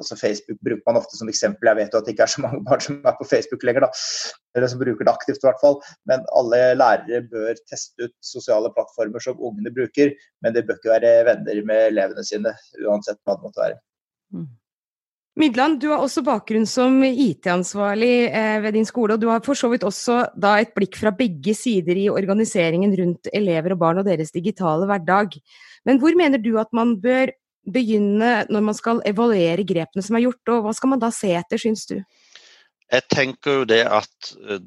også 0.00 0.16
Facebook 0.18 0.58
bruker 0.62 0.82
man 0.86 1.00
ofte 1.00 1.18
som 1.18 1.30
eksempel. 1.30 1.68
Jeg 1.70 1.78
vet 1.80 1.94
jo 1.94 2.00
at 2.00 2.06
det 2.06 2.14
ikke 2.14 2.26
er 2.26 2.34
så 2.34 2.44
mange 2.44 2.62
barn 2.66 2.82
som 2.84 2.98
er 3.04 3.16
på 3.18 3.26
Facebook 3.28 3.66
lenger, 3.66 3.86
da. 3.86 3.90
eller 4.56 4.70
som 4.70 4.80
bruker 4.82 5.06
det 5.06 5.14
aktivt 5.14 5.42
i 5.42 5.48
hvert 5.48 5.62
fall. 5.62 5.78
Men 6.10 6.24
alle 6.38 6.60
lærere 6.78 7.22
bør 7.32 7.60
teste 7.70 8.08
ut 8.08 8.14
sosiale 8.26 8.70
plattformer 8.76 9.24
som 9.24 9.40
ungene 9.40 9.74
bruker. 9.74 10.14
Men 10.44 10.56
det 10.56 10.66
bør 10.68 10.78
ikke 10.80 10.94
være 10.96 11.14
venner 11.30 11.62
med 11.68 11.86
elevene 11.92 12.26
sine, 12.26 12.54
uansett 12.86 13.20
hva 13.22 13.38
det 13.38 13.48
måtte 13.48 13.64
være. 13.64 13.80
Mm. 14.32 14.48
Midland, 15.40 15.78
du 15.80 15.86
har 15.88 16.02
også 16.04 16.20
bakgrunn 16.26 16.66
som 16.68 16.98
IT-ansvarlig 17.08 18.16
eh, 18.28 18.58
ved 18.60 18.74
din 18.76 18.84
skole, 18.84 19.14
og 19.16 19.22
du 19.22 19.30
har 19.32 19.40
for 19.44 19.56
så 19.56 19.70
vidt 19.72 19.86
også 19.88 20.18
da 20.36 20.58
et 20.60 20.74
blikk 20.76 20.98
fra 21.00 21.12
begge 21.16 21.54
sider 21.56 21.96
i 21.96 22.10
organiseringen 22.12 22.92
rundt 22.98 23.30
elever 23.32 23.72
og 23.72 23.80
barn 23.80 24.02
og 24.02 24.10
deres 24.10 24.34
digitale 24.34 24.88
hverdag. 24.90 25.38
Men 25.88 26.02
hvor 26.02 26.12
mener 26.20 26.42
du 26.42 26.52
at 26.60 26.68
man 26.76 26.98
bør 27.00 27.32
begynne 27.72 28.42
når 28.52 28.66
man 28.66 28.76
skal 28.76 29.00
evaluere 29.08 29.64
grepene 29.64 30.04
som 30.04 30.18
er 30.18 30.26
gjort, 30.26 30.52
og 30.52 30.66
hva 30.66 30.76
skal 30.76 30.92
man 30.92 31.02
da 31.02 31.08
se 31.14 31.32
etter, 31.38 31.64
syns 31.64 31.86
du? 31.88 31.96
Jeg 32.92 33.08
tenker 33.08 33.62
jo 33.62 33.66
det 33.72 33.82
at 33.88 34.34
eh, 34.44 34.60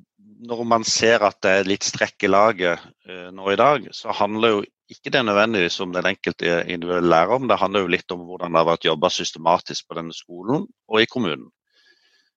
når 0.45 0.63
man 0.67 0.85
ser 0.87 1.23
at 1.25 1.39
det 1.43 1.51
er 1.51 1.67
litt 1.69 1.85
strekk 1.85 2.27
i 2.27 2.31
laget 2.31 2.81
eh, 3.09 3.29
nå 3.33 3.51
i 3.51 3.59
dag, 3.59 3.89
så 3.95 4.13
handler 4.15 4.55
jo 4.55 4.63
ikke 4.91 5.11
det 5.13 5.23
nødvendigvis 5.25 5.79
om 5.81 5.93
den 5.95 6.05
enkelte 6.11 6.59
individuelle 6.69 7.09
lærer, 7.09 7.41
men 7.41 7.49
det 7.49 7.59
handler 7.61 7.85
jo 7.85 7.93
litt 7.95 8.13
om 8.13 8.25
hvordan 8.27 8.53
det 8.53 8.61
har 8.61 8.69
vært 8.69 8.87
jobba 8.87 9.09
systematisk 9.09 9.87
på 9.87 9.97
denne 9.97 10.13
skolen 10.13 10.67
og 10.91 11.01
i 11.01 11.09
kommunen. 11.09 11.49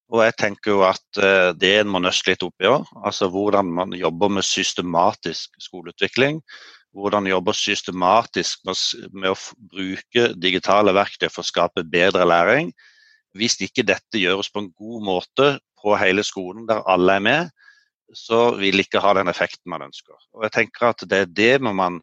Og 0.08 0.22
jeg 0.24 0.38
tenker 0.40 0.72
jo 0.72 0.82
at 0.88 1.20
eh, 1.20 1.52
det 1.52 1.74
en 1.82 1.92
må 1.92 2.00
nøste 2.00 2.32
litt 2.32 2.44
opp 2.46 2.64
i 2.64 2.70
òg. 2.70 2.88
Altså 3.04 3.28
hvordan 3.28 3.68
man 3.76 3.92
jobber 3.92 4.32
med 4.38 4.46
systematisk 4.48 5.58
skoleutvikling 5.60 6.40
hvordan 6.96 7.28
jobber 7.28 7.56
systematisk 7.56 8.64
med 9.12 9.30
å 9.30 9.36
bruke 9.70 10.32
digitale 10.40 10.94
verktøy 10.96 11.28
for 11.28 11.44
å 11.44 11.48
skape 11.48 11.84
bedre 11.86 12.26
læring. 12.28 12.72
Hvis 13.36 13.58
ikke 13.62 13.86
dette 13.86 14.20
gjøres 14.20 14.50
på 14.50 14.64
en 14.64 14.70
god 14.72 15.04
måte 15.06 15.48
på 15.78 15.94
hele 16.00 16.24
skolen, 16.26 16.66
der 16.68 16.82
alle 16.90 17.18
er 17.18 17.24
med, 17.24 17.50
så 18.14 18.54
vil 18.58 18.80
ikke 18.80 19.02
ha 19.04 19.14
den 19.18 19.28
effekten 19.28 19.68
man 19.70 19.84
ønsker. 19.88 20.16
Og 20.36 20.46
jeg 20.46 20.54
tenker 20.54 20.90
at 20.90 21.04
Det, 21.08 21.26
det, 21.36 21.60
må, 21.60 21.72
man, 21.72 22.00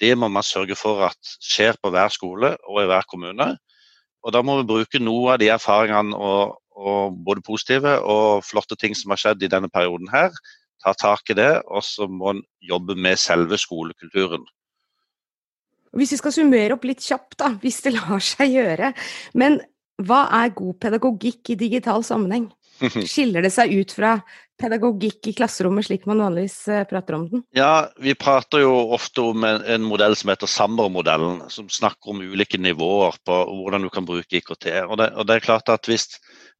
det 0.00 0.16
må 0.18 0.28
man 0.28 0.42
sørge 0.42 0.76
for 0.76 1.06
at 1.08 1.36
skjer 1.40 1.78
på 1.82 1.90
hver 1.90 2.12
skole 2.12 2.56
og 2.68 2.82
i 2.82 2.86
hver 2.86 3.08
kommune. 3.08 3.56
Og 4.22 4.32
Da 4.32 4.42
må 4.42 4.58
vi 4.60 4.68
bruke 4.68 4.98
noe 4.98 5.34
av 5.34 5.40
de 5.40 5.48
erfaringene 5.54 6.16
og, 6.16 6.58
og 6.76 7.16
både 7.24 7.44
positive 7.46 7.98
og 8.02 8.44
flotte 8.44 8.76
ting 8.76 8.94
som 8.94 9.14
har 9.14 9.22
skjedd 9.22 9.42
i 9.46 9.52
denne 9.52 9.70
perioden 9.72 10.10
her, 10.12 10.34
ta 10.82 10.92
tak 10.92 11.30
i 11.30 11.36
det, 11.38 11.62
og 11.66 11.84
så 11.84 12.08
må 12.10 12.34
en 12.34 12.42
jobbe 12.60 12.96
med 12.98 13.18
selve 13.18 13.58
skolekulturen. 13.58 14.44
Hvis 15.96 16.12
vi 16.12 16.18
skal 16.20 16.34
summere 16.34 16.76
opp 16.76 16.84
litt 16.84 17.00
kjapt, 17.00 17.38
da, 17.40 17.54
hvis 17.62 17.80
det 17.86 17.94
lar 17.96 18.20
seg 18.20 18.52
gjøre. 18.52 18.92
Men 19.38 19.60
hva 20.04 20.26
er 20.42 20.52
god 20.56 20.76
pedagogikk 20.82 21.54
i 21.54 21.60
digital 21.60 22.04
sammenheng? 22.04 22.50
Skiller 23.10 23.44
det 23.44 23.52
seg 23.54 23.72
ut 23.72 23.92
fra 23.94 24.16
pedagogikk 24.60 25.28
i 25.30 25.34
klasserommet, 25.36 25.86
slik 25.86 26.06
man 26.08 26.22
vanligvis 26.24 26.56
eh, 26.72 26.84
prater 26.88 27.18
om 27.18 27.26
den? 27.30 27.42
Ja, 27.56 27.88
Vi 28.00 28.14
prater 28.18 28.62
jo 28.62 28.72
ofte 28.96 29.24
om 29.32 29.44
en, 29.44 29.62
en 29.62 29.84
modell 29.84 30.16
som 30.16 30.32
heter 30.32 30.50
Sammer-modellen, 30.50 31.42
som 31.52 31.68
snakker 31.72 32.12
om 32.12 32.22
ulike 32.24 32.60
nivåer 32.60 33.18
på 33.26 33.40
hvordan 33.50 33.84
du 33.84 33.90
kan 33.92 34.08
bruke 34.08 34.40
IKT. 34.40 34.70
Og 34.86 34.96
det, 35.00 35.10
og 35.12 35.28
det 35.28 35.36
er 35.36 35.44
klart 35.44 35.72
at 35.72 35.90
hvis, 35.90 36.08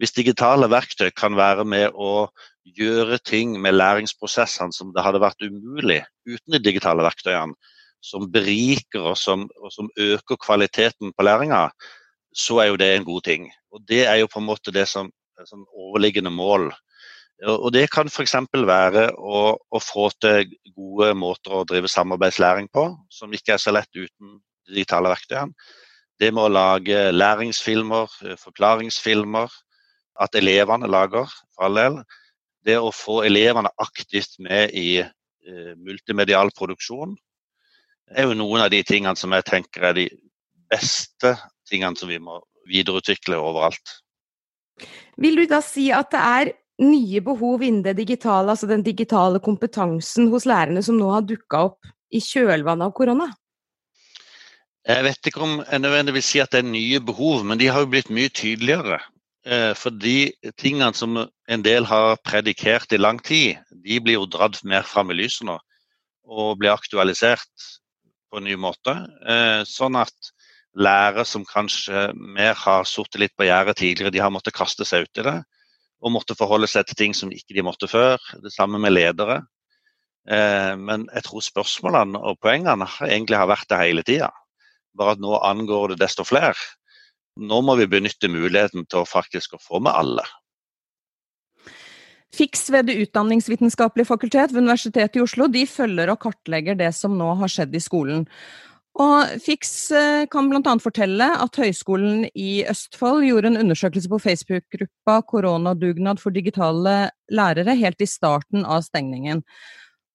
hvis, 0.00 0.14
digitale 0.16 0.68
verktøy 0.72 1.08
kan 1.16 1.38
være 1.38 1.64
med 1.68 1.96
å 1.96 2.28
gjøre 2.76 3.20
ting 3.24 3.56
med 3.62 3.78
læringsprosessene 3.78 4.74
som 4.74 4.92
det 4.92 5.04
hadde 5.06 5.22
vært 5.22 5.44
umulig 5.46 6.02
uten 6.26 6.56
de 6.56 6.62
digitale 6.64 7.04
verktøyene, 7.06 7.56
som 8.04 8.26
beriker 8.30 9.12
og 9.12 9.16
som, 9.18 9.46
og 9.62 9.72
som 9.72 9.88
øker 9.98 10.38
kvaliteten 10.42 11.14
på 11.16 11.24
læringa, 11.26 11.68
så 12.36 12.60
er 12.60 12.70
jo 12.70 12.80
det 12.80 12.90
en 12.92 13.06
god 13.06 13.24
ting. 13.24 13.48
Og 13.72 13.80
Det 13.88 14.04
er 14.06 14.20
jo 14.20 14.28
på 14.30 14.40
en 14.40 14.46
måte 14.46 14.74
det 14.74 14.86
som, 14.88 15.08
som 15.44 15.66
overliggende 15.74 16.32
mål. 16.32 16.70
Og 17.46 17.68
Det 17.72 17.84
kan 17.92 18.08
f.eks. 18.08 18.34
være 18.52 19.10
å, 19.18 19.40
å, 19.56 19.80
få 19.82 20.08
til 20.20 20.54
gode 20.72 21.12
måter 21.14 21.52
å 21.52 21.66
drive 21.68 21.90
samarbeidslæring 21.92 22.70
på, 22.72 22.88
som 23.12 23.32
ikke 23.32 23.56
er 23.56 23.60
så 23.60 23.74
lett 23.76 23.90
uten 23.92 24.38
de 24.66 24.78
digitale 24.78 25.12
verktøyene. 25.12 25.52
Det 26.16 26.30
med 26.32 26.46
å 26.46 26.52
lage 26.52 27.10
læringsfilmer, 27.12 28.08
forklaringsfilmer, 28.40 29.52
at 30.16 30.38
elevene 30.40 30.88
lager, 30.88 31.28
for 31.52 31.68
all 31.68 31.76
del 31.76 31.98
det 32.66 32.78
å 32.82 32.90
få 32.94 33.20
elevene 33.26 33.70
aktivt 33.82 34.38
med 34.42 34.74
i 34.74 34.98
eh, 35.02 35.72
multimedial 35.76 36.50
produksjon 36.56 37.14
er 38.14 38.26
jo 38.26 38.38
noen 38.38 38.64
av 38.64 38.72
de 38.72 38.82
tingene 38.86 39.18
som 39.18 39.34
jeg 39.34 39.46
tenker 39.46 39.88
er 39.88 39.96
de 39.96 40.06
beste 40.70 41.34
tingene 41.68 41.98
som 41.98 42.10
vi 42.10 42.18
må 42.22 42.40
videreutvikle 42.66 43.38
overalt. 43.38 43.98
Vil 45.20 45.38
du 45.40 45.46
da 45.48 45.62
si 45.64 45.88
at 45.94 46.12
det 46.12 46.22
er 46.22 46.52
nye 46.84 47.22
behov 47.24 47.64
innen 47.64 47.82
det 47.86 47.96
digitale, 47.96 48.52
altså 48.52 48.68
den 48.68 48.84
digitale 48.84 49.40
kompetansen 49.40 50.28
hos 50.32 50.44
lærerne 50.48 50.82
som 50.84 50.98
nå 51.00 51.08
har 51.14 51.24
dukka 51.24 51.62
opp 51.70 51.92
i 52.12 52.20
kjølvannet 52.20 52.90
av 52.90 52.94
korona? 52.96 53.30
Jeg 54.86 55.02
vet 55.02 55.28
ikke 55.28 55.42
om 55.42 55.54
jeg 55.64 55.82
nødvendigvis 55.82 56.28
sier 56.30 56.46
at 56.46 56.52
det 56.54 56.60
er 56.62 56.68
nye 56.68 57.00
behov, 57.02 57.42
men 57.48 57.58
de 57.58 57.70
har 57.72 57.82
jo 57.82 57.90
blitt 57.90 58.12
mye 58.14 58.30
tydeligere. 58.30 59.00
Eh, 59.46 59.72
for 59.78 59.94
de 59.94 60.30
tingene 60.58 60.92
som 60.94 61.16
en 61.18 61.64
del 61.64 61.86
har 61.86 62.20
predikert 62.26 62.92
i 62.94 63.00
lang 63.00 63.18
tid, 63.22 63.58
de 63.70 63.98
blir 64.02 64.20
jo 64.20 64.28
dratt 64.30 64.60
mer 64.62 64.86
fram 64.86 65.10
i 65.10 65.18
lyset 65.18 65.48
nå. 65.48 65.56
Og 66.26 66.58
blir 66.60 66.74
aktualisert 66.74 67.66
på 68.30 68.38
en 68.38 68.46
ny 68.46 68.54
måte. 68.58 68.94
Eh, 69.26 69.62
sånn 69.66 69.98
at 69.98 70.32
lærere 70.76 71.24
som 71.24 71.44
kanskje 71.48 72.10
mer 72.14 72.56
har 72.60 72.86
sittet 72.88 73.20
litt 73.22 73.36
på 73.36 73.48
gjerdet 73.48 73.78
tidligere, 73.80 74.12
de 74.12 74.22
har 74.22 74.32
måttet 74.32 74.56
kaste 74.56 74.84
seg 74.84 75.06
ut 75.06 75.22
i 75.22 75.26
det. 75.26 75.36
Og 76.04 76.12
måtte 76.12 76.36
forholde 76.36 76.68
seg 76.68 76.86
til 76.86 76.98
ting 76.98 77.14
som 77.16 77.32
ikke 77.32 77.56
de 77.56 77.64
måtte 77.64 77.88
før. 77.88 78.20
Det 78.44 78.52
samme 78.52 78.78
med 78.82 78.92
ledere. 78.92 79.40
Eh, 80.28 80.74
men 80.76 81.06
jeg 81.14 81.24
tror 81.24 81.44
spørsmålene 81.44 82.20
og 82.20 82.40
poengene 82.42 82.88
egentlig 83.06 83.38
har 83.40 83.48
vært 83.48 83.70
det 83.72 83.80
hele 83.80 84.04
tida. 84.06 84.28
Bare 84.96 85.16
at 85.16 85.22
nå 85.22 85.38
angår 85.40 85.94
det 85.94 86.02
desto 86.04 86.26
flere. 86.26 86.58
Nå 87.36 87.62
må 87.64 87.76
vi 87.80 87.88
benytte 87.88 88.28
muligheten 88.32 88.84
til 88.88 89.02
å 89.02 89.08
faktisk 89.08 89.56
få 89.62 89.80
med 89.84 89.96
alle. 89.96 90.24
FIX 92.36 92.70
ved 92.74 92.88
Det 92.90 92.98
utdanningsvitenskapelige 93.06 94.08
fakultet 94.08 94.52
ved 94.52 94.66
Universitetet 94.66 95.16
i 95.16 95.24
Oslo 95.24 95.46
de 95.48 95.64
følger 95.68 96.10
og 96.12 96.20
kartlegger 96.20 96.76
det 96.76 96.92
som 96.96 97.16
nå 97.16 97.30
har 97.40 97.52
skjedd 97.52 97.76
i 97.76 97.80
skolen. 97.80 98.26
Og 98.96 99.40
Fix 99.44 99.90
eh, 99.92 100.24
kan 100.32 100.46
bl.a. 100.48 100.74
fortelle 100.80 101.26
at 101.44 101.58
Høgskolen 101.60 102.24
i 102.32 102.64
Østfold 102.70 103.26
gjorde 103.26 103.50
en 103.52 103.60
undersøkelse 103.60 104.08
på 104.08 104.20
Facebook-gruppa 104.24 105.18
Koronadugnad 105.28 106.22
for 106.22 106.32
digitale 106.32 107.10
lærere 107.28 107.76
helt 107.76 108.00
i 108.00 108.08
starten 108.08 108.64
av 108.64 108.86
stengningen. 108.86 109.42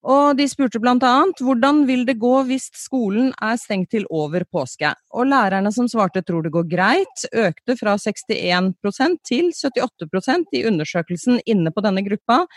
Og 0.01 0.33
de 0.33 0.47
spurte 0.49 0.81
bl.a. 0.81 1.13
hvordan 1.45 1.83
vil 1.85 2.07
det 2.07 2.17
gå 2.21 2.33
hvis 2.49 2.71
skolen 2.73 3.29
er 3.37 3.59
stengt 3.61 3.91
til 3.93 4.07
over 4.09 4.47
påske? 4.49 4.89
Og 5.13 5.29
lærerne 5.29 5.69
som 5.75 5.85
svarte 5.91 6.23
tror 6.25 6.41
det 6.41 6.55
går 6.55 6.65
greit, 6.71 7.25
økte 7.29 7.77
fra 7.77 7.93
61% 8.01 9.19
til 9.29 9.51
78% 9.53 10.57
i 10.57 10.65
undersøkelsen 10.71 11.43
inne 11.45 11.69
på 11.69 11.85
denne 11.85 12.01
gruppa, 12.07 12.47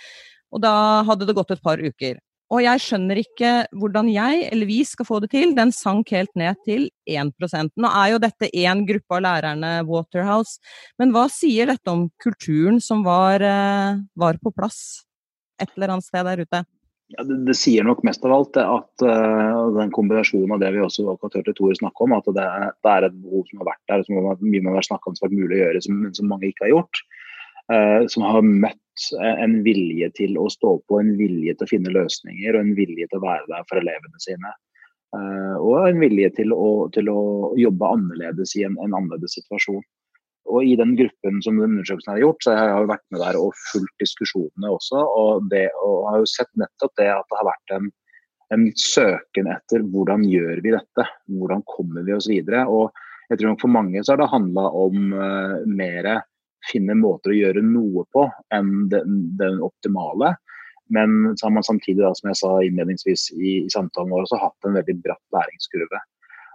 og 0.55 0.65
da 0.65 0.77
hadde 1.05 1.29
det 1.29 1.37
gått 1.37 1.53
et 1.53 1.65
par 1.65 1.83
uker. 1.85 2.17
Og 2.55 2.61
jeg 2.63 2.83
skjønner 2.85 3.19
ikke 3.19 3.53
hvordan 3.75 4.09
jeg 4.13 4.45
eller 4.47 4.69
vi 4.69 4.79
skal 4.87 5.09
få 5.09 5.19
det 5.25 5.33
til. 5.33 5.57
Den 5.57 5.73
sank 5.75 6.13
helt 6.15 6.31
ned 6.39 6.61
til 6.67 6.87
1% 7.11 7.73
Nå 7.83 7.91
er 7.91 8.13
jo 8.13 8.21
dette 8.23 8.51
én 8.55 8.85
gruppe 8.87 9.17
av 9.19 9.25
lærerne, 9.25 9.73
Waterhouse, 9.89 10.61
men 11.01 11.11
hva 11.15 11.27
sier 11.33 11.73
dette 11.73 11.91
om 11.91 12.07
kulturen 12.23 12.79
som 12.83 13.03
var, 13.07 13.43
eh, 13.43 13.99
var 14.15 14.39
på 14.39 14.55
plass 14.55 15.03
et 15.61 15.71
eller 15.75 15.97
annet 15.97 16.07
sted 16.07 16.25
der 16.27 16.45
ute? 16.45 16.63
Ja, 17.15 17.25
det, 17.27 17.41
det, 17.49 17.57
sier 17.59 17.85
nok 17.85 18.01
mest 18.07 18.23
av 18.25 18.33
alt 18.33 18.57
at 18.59 19.05
uh, 19.05 19.75
den 19.77 19.91
kombinasjonen 19.95 20.55
av 20.57 20.63
det 20.63 20.71
vi 20.75 20.81
også 20.83 21.05
hørte 21.11 21.53
Tore 21.53 21.77
snakke 21.77 22.07
om, 22.07 22.15
at 22.17 22.31
det 22.31 22.47
det 22.47 22.91
er, 22.91 23.09
et 23.11 23.19
behov 23.19 23.45
som 23.51 23.61
har 23.61 23.69
vært 23.75 23.83
der, 23.93 24.07
som 24.07 24.17
mye 24.17 24.65
må 24.65 24.73
være 24.73 24.89
snakka 24.89 25.11
om 25.11 25.19
som 25.19 25.27
har 25.27 25.35
vært 25.35 25.43
mulig 25.43 25.59
å 25.59 25.63
gjøre, 25.67 25.83
som, 25.85 26.01
som 26.17 26.31
mange 26.33 26.49
ikke 26.49 26.67
har 26.67 26.73
gjort. 26.73 27.03
Uh, 27.73 28.05
som 28.13 28.27
har 28.29 28.45
møtt 28.45 28.81
en 29.25 29.55
vilje 29.65 30.11
til 30.19 30.37
å 30.39 30.51
stå 30.53 30.77
på, 30.85 30.99
en 31.01 31.15
vilje 31.19 31.55
til 31.57 31.67
å 31.67 31.71
finne 31.71 31.95
løsninger 31.95 32.55
og 32.55 32.61
en 32.61 32.75
vilje 32.77 33.09
til 33.09 33.19
å 33.19 33.25
være 33.25 33.49
der 33.49 33.65
for 33.71 33.81
elevene 33.81 34.21
sine. 34.23 34.53
Uh, 35.15 35.57
og 35.63 35.89
en 35.89 36.01
vilje 36.03 36.31
til 36.41 36.53
å, 36.55 36.87
til 36.95 37.11
å, 37.11 37.21
jobbe 37.59 37.91
annerledes 37.97 38.55
i 38.59 38.65
en, 38.67 38.77
en, 38.83 38.95
annerledes 38.97 39.37
situasjon. 39.39 39.83
Og 40.53 40.67
I 40.67 40.75
den 40.77 40.93
gruppen 40.99 41.41
som 41.45 41.61
undersøkelsen 41.63 42.13
har 42.13 42.21
gjort, 42.21 42.45
så 42.45 42.55
har 42.55 42.71
jeg 42.71 42.91
vært 42.91 43.05
med 43.15 43.23
der 43.23 43.39
og 43.41 43.55
fulgt 43.73 43.95
diskusjonene 44.03 44.73
også. 44.75 45.01
Og, 45.01 45.47
det, 45.53 45.69
og 45.81 46.09
har 46.11 46.21
jo 46.21 46.29
sett 46.29 46.51
nettopp 46.61 46.93
det 47.01 47.09
at 47.15 47.31
det 47.31 47.39
har 47.39 47.49
vært 47.49 47.75
en, 47.79 47.89
en 48.53 48.67
søken 48.77 49.49
etter 49.55 49.87
hvordan 49.95 50.27
gjør 50.29 50.61
vi 50.67 50.75
dette? 50.75 51.07
Hvordan 51.33 51.65
kommer 51.71 52.05
vi 52.05 52.17
oss 52.17 52.29
videre? 52.29 52.67
Og 52.69 52.93
jeg 53.31 53.41
tror 53.41 53.55
nok 53.55 53.63
For 53.65 53.73
mange 53.73 54.03
så 54.05 54.13
har 54.13 54.21
det 54.21 54.33
handla 54.35 54.67
om 54.77 55.15
uh, 55.17 55.63
mer 55.65 56.11
finne 56.71 56.97
måter 56.99 57.33
å 57.33 57.37
gjøre 57.39 57.63
noe 57.67 58.05
på 58.15 58.27
enn 58.55 58.89
den, 58.93 59.21
den 59.41 59.61
optimale. 59.65 60.35
Men 60.93 61.37
så 61.39 61.47
har 61.47 61.55
man 61.57 61.67
samtidig, 61.67 62.03
da, 62.03 62.13
som 62.17 62.31
jeg 62.31 62.41
sa 62.41 62.51
innledningsvis 62.65 63.31
i, 63.35 63.53
i 63.65 63.71
samtalen 63.73 64.13
vår, 64.13 64.27
også 64.27 64.41
hatt 64.43 64.69
en 64.69 64.77
veldig 64.77 64.99
bratt 65.05 65.37
læringskurve. 65.37 66.03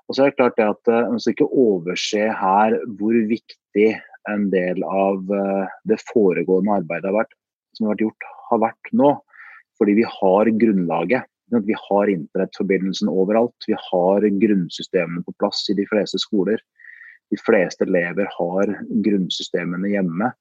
Og 0.10 0.18
så 0.18 0.26
er 0.26 0.32
det 0.32 0.40
klart 0.40 0.58
det 0.58 0.68
at 0.70 0.90
Man 0.90 1.18
eh, 1.18 1.24
skal 1.24 1.36
ikke 1.36 1.50
overse 1.64 2.30
her 2.42 2.78
hvor 3.00 3.18
viktig 3.30 3.90
en 4.30 4.48
del 4.54 4.86
av 4.86 5.34
eh, 5.34 5.76
det 5.90 6.00
foregående 6.10 6.80
arbeidet 6.82 7.10
har 7.10 7.20
vært, 7.22 7.36
som 7.78 7.88
har 7.88 7.96
vært 7.96 8.06
gjort, 8.08 8.30
har 8.50 8.64
vært 8.66 8.94
nå. 9.02 9.12
Fordi 9.80 9.96
vi 9.96 10.08
har 10.12 10.50
grunnlaget. 10.62 11.30
Vi 11.66 11.76
har 11.82 12.12
internettforbindelsen 12.12 13.10
overalt. 13.10 13.56
Vi 13.66 13.78
har 13.78 14.26
grunnsystemene 14.42 15.24
på 15.26 15.34
plass 15.42 15.64
i 15.72 15.78
de 15.78 15.86
fleste 15.90 16.20
skoler. 16.22 16.60
De 17.30 17.38
fleste 17.38 17.86
elever 17.86 18.30
har 18.38 18.72
grunnsystemene 19.06 19.92
hjemme. 19.92 20.32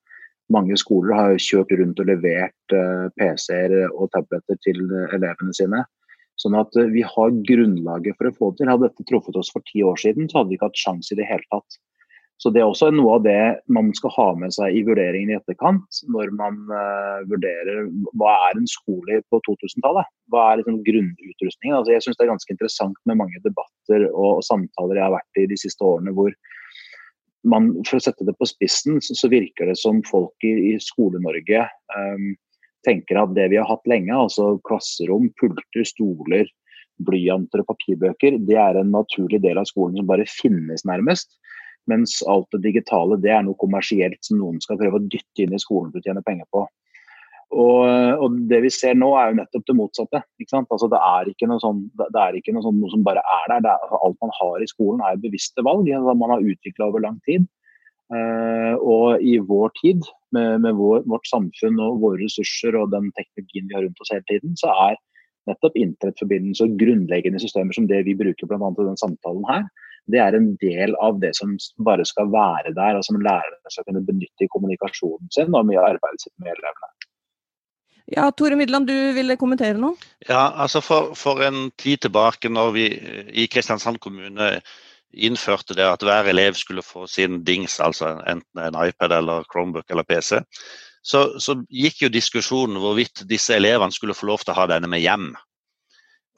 Mange 0.52 0.78
skoler 0.80 1.16
har 1.16 1.42
kjørt 1.42 1.74
rundt 1.76 2.00
og 2.00 2.08
levert 2.08 2.74
eh, 2.74 3.08
PC-er 3.20 3.74
og 3.90 4.08
tabletter 4.14 4.56
til 4.64 4.86
elevene 5.12 5.52
sine. 5.56 5.82
Sånn 6.40 6.56
at 6.56 6.72
eh, 6.80 6.88
vi 6.94 7.04
har 7.04 7.36
grunnlaget 7.50 8.16
for 8.16 8.30
å 8.30 8.36
få 8.38 8.50
det 8.52 8.62
til. 8.62 8.72
Hadde 8.72 8.88
dette 8.88 9.06
truffet 9.10 9.36
oss 9.36 9.52
for 9.52 9.64
ti 9.68 9.84
år 9.84 10.00
siden, 10.00 10.30
så 10.30 10.40
hadde 10.40 10.54
vi 10.54 10.58
ikke 10.58 10.70
hatt 10.70 10.80
sjanse 10.80 11.12
i 11.12 11.20
det 11.20 11.28
hele 11.28 11.44
tatt. 11.52 11.80
Så 12.38 12.52
Det 12.54 12.60
er 12.62 12.70
også 12.70 12.92
noe 12.94 13.16
av 13.16 13.24
det 13.24 13.38
man 13.74 13.88
skal 13.98 14.12
ha 14.14 14.26
med 14.38 14.52
seg 14.54 14.76
i 14.78 14.84
vurderingen 14.86 15.32
i 15.32 15.36
etterkant, 15.40 15.96
når 16.06 16.30
man 16.38 16.60
vurderer 17.26 17.88
hva 18.14 18.36
er 18.46 18.60
en 18.60 18.68
skole 18.70 19.18
på 19.26 19.40
2000-tallet. 19.42 20.06
Hva 20.30 20.44
er 20.52 20.60
liksom 20.60 20.76
grunnutrustningen. 20.86 21.74
Altså, 21.80 21.96
jeg 21.96 22.04
syns 22.04 22.20
det 22.20 22.28
er 22.28 22.30
ganske 22.30 22.54
interessant 22.54 23.00
med 23.10 23.18
mange 23.18 23.42
debatter 23.42 24.06
og, 24.12 24.38
samtaler 24.46 25.00
jeg 25.00 25.06
har 25.08 25.16
vært 25.16 25.42
i 25.42 25.48
de 25.50 25.58
siste 25.58 25.82
årene 25.82 26.14
hvor 26.14 26.30
man, 27.46 27.70
for 27.86 27.98
å 27.98 28.02
sette 28.02 28.26
det 28.26 28.34
på 28.38 28.48
spissen, 28.48 28.98
så, 29.04 29.14
så 29.18 29.30
virker 29.30 29.70
det 29.70 29.78
som 29.78 30.02
folk 30.08 30.46
i, 30.46 30.72
i 30.72 30.76
Skole-Norge 30.82 31.66
um, 31.94 32.30
tenker 32.86 33.20
at 33.20 33.34
det 33.36 33.48
vi 33.52 33.58
har 33.60 33.68
hatt 33.68 33.86
lenge, 33.90 34.14
altså 34.14 34.56
klasserom, 34.66 35.28
pulter, 35.40 35.84
stoler, 35.86 36.48
blyanter 37.06 37.62
og 37.62 37.68
papirbøker, 37.70 38.40
det 38.48 38.58
er 38.58 38.80
en 38.80 38.90
naturlig 38.94 39.42
del 39.44 39.60
av 39.60 39.68
skolen 39.70 40.00
som 40.00 40.08
bare 40.08 40.26
finnes, 40.30 40.84
nærmest. 40.88 41.36
Mens 41.88 42.18
alt 42.28 42.50
det 42.52 42.64
digitale 42.66 43.16
det 43.22 43.30
er 43.32 43.44
noe 43.46 43.56
kommersielt 43.60 44.18
som 44.26 44.40
noen 44.40 44.58
skal 44.60 44.80
prøve 44.80 44.98
å 44.98 45.06
dytte 45.06 45.44
inn 45.44 45.54
i 45.56 45.62
skolen 45.62 45.92
for 45.92 46.02
å 46.02 46.04
tjene 46.04 46.24
penger 46.26 46.48
på. 46.52 46.66
Og, 47.48 47.84
og, 48.20 48.34
det 48.50 48.58
vi 48.66 48.70
ser 48.72 48.96
nå, 48.98 49.08
er 49.16 49.30
jo 49.30 49.38
nettopp 49.38 49.64
det 49.68 49.76
motsatte. 49.78 50.20
Altså, 50.58 50.88
det 50.92 51.00
er 51.00 51.30
ikke 51.30 51.48
noe, 51.48 51.62
sånn, 51.62 51.86
det 51.96 52.20
er 52.20 52.36
ikke 52.36 52.52
noe, 52.52 52.64
sånn, 52.66 52.80
noe 52.82 52.92
som 52.92 53.04
bare 53.06 53.22
er 53.24 53.46
der. 53.54 53.70
Er, 53.72 53.94
alt 53.96 54.18
man 54.24 54.34
har 54.36 54.64
i 54.64 54.68
skolen 54.68 55.00
er 55.04 55.22
bevisste 55.22 55.64
valg 55.64 55.88
man 55.88 56.34
har 56.34 56.44
utvikla 56.44 56.90
over 56.90 57.04
lang 57.06 57.16
tid. 57.28 57.48
Uh, 58.08 58.72
og 58.80 59.20
i 59.20 59.36
vår 59.44 59.72
tid, 59.80 60.04
med, 60.32 60.62
med 60.64 60.76
vår, 60.76 61.02
vårt 61.08 61.28
samfunn 61.28 61.80
og 61.84 62.00
våre 62.04 62.22
ressurser 62.22 62.76
og 62.76 62.92
den 62.92 63.10
teknologien 63.16 63.68
vi 63.68 63.76
har 63.76 63.84
rundt 63.84 64.00
oss 64.00 64.12
hele 64.12 64.24
tiden, 64.28 64.54
så 64.60 64.72
er 64.88 64.96
nettopp 65.48 65.76
internettforbindelse 65.80 66.64
og 66.64 66.78
grunnleggende 66.80 67.40
systemer 67.40 67.76
som 67.76 67.88
det 67.88 68.02
vi 68.08 68.16
bruker 68.16 68.48
bl.a. 68.48 68.68
i 68.68 68.88
den 68.88 69.00
samtalen 69.00 69.44
her, 69.48 69.68
det 70.12 70.20
er 70.24 70.36
en 70.36 70.54
del 70.62 70.94
av 71.04 71.20
det 71.20 71.34
som 71.36 71.54
bare 71.84 72.04
skal 72.08 72.30
være 72.32 72.72
der, 72.76 72.96
og 72.96 73.04
som 73.04 73.20
lærerne 73.20 73.72
skal 73.72 73.84
kunne 73.88 74.04
benytte 74.08 74.46
i 74.46 74.52
kommunikasjonen 74.52 75.32
sin 75.34 75.52
og 75.52 75.68
mye 75.68 75.84
arbeidet 75.84 76.24
sitt 76.24 76.36
med 76.40 76.54
elevene. 76.54 76.92
Ja, 78.08 78.30
Tore 78.32 78.56
Midland, 78.56 78.88
du 78.88 79.12
ville 79.12 79.36
kommentere 79.36 79.76
noe? 79.76 79.96
Ja, 80.24 80.48
altså 80.56 80.80
for, 80.80 81.12
for, 81.18 81.42
en 81.44 81.68
tid 81.76 82.06
tilbake 82.06 82.48
når 82.48 82.70
vi 82.72 82.84
i 83.36 83.44
Kristiansand 83.52 84.00
kommune 84.00 84.54
innførte 85.12 85.76
det 85.76 85.84
at 85.84 86.04
hver 86.04 86.28
elev 86.30 86.56
skulle 86.56 86.84
få 86.84 87.06
sin 87.08 87.42
dings, 87.44 87.78
altså 87.80 88.14
enten 88.28 88.62
en 88.64 88.78
iPad 88.80 89.12
eller 89.18 89.44
Chromebook 89.52 89.90
eller 89.90 90.08
PC, 90.08 90.40
så, 91.04 91.22
så 91.40 91.56
gikk 91.68 92.02
jo 92.02 92.12
diskusjonen 92.12 92.80
hvorvidt 92.80 93.26
disse 93.28 93.56
elevene 93.56 93.92
skulle 93.92 94.16
få 94.16 94.28
lov 94.32 94.44
til 94.44 94.54
å 94.54 94.58
ha 94.62 94.66
denne 94.72 94.88
med 94.88 95.04
hjem. 95.04 95.30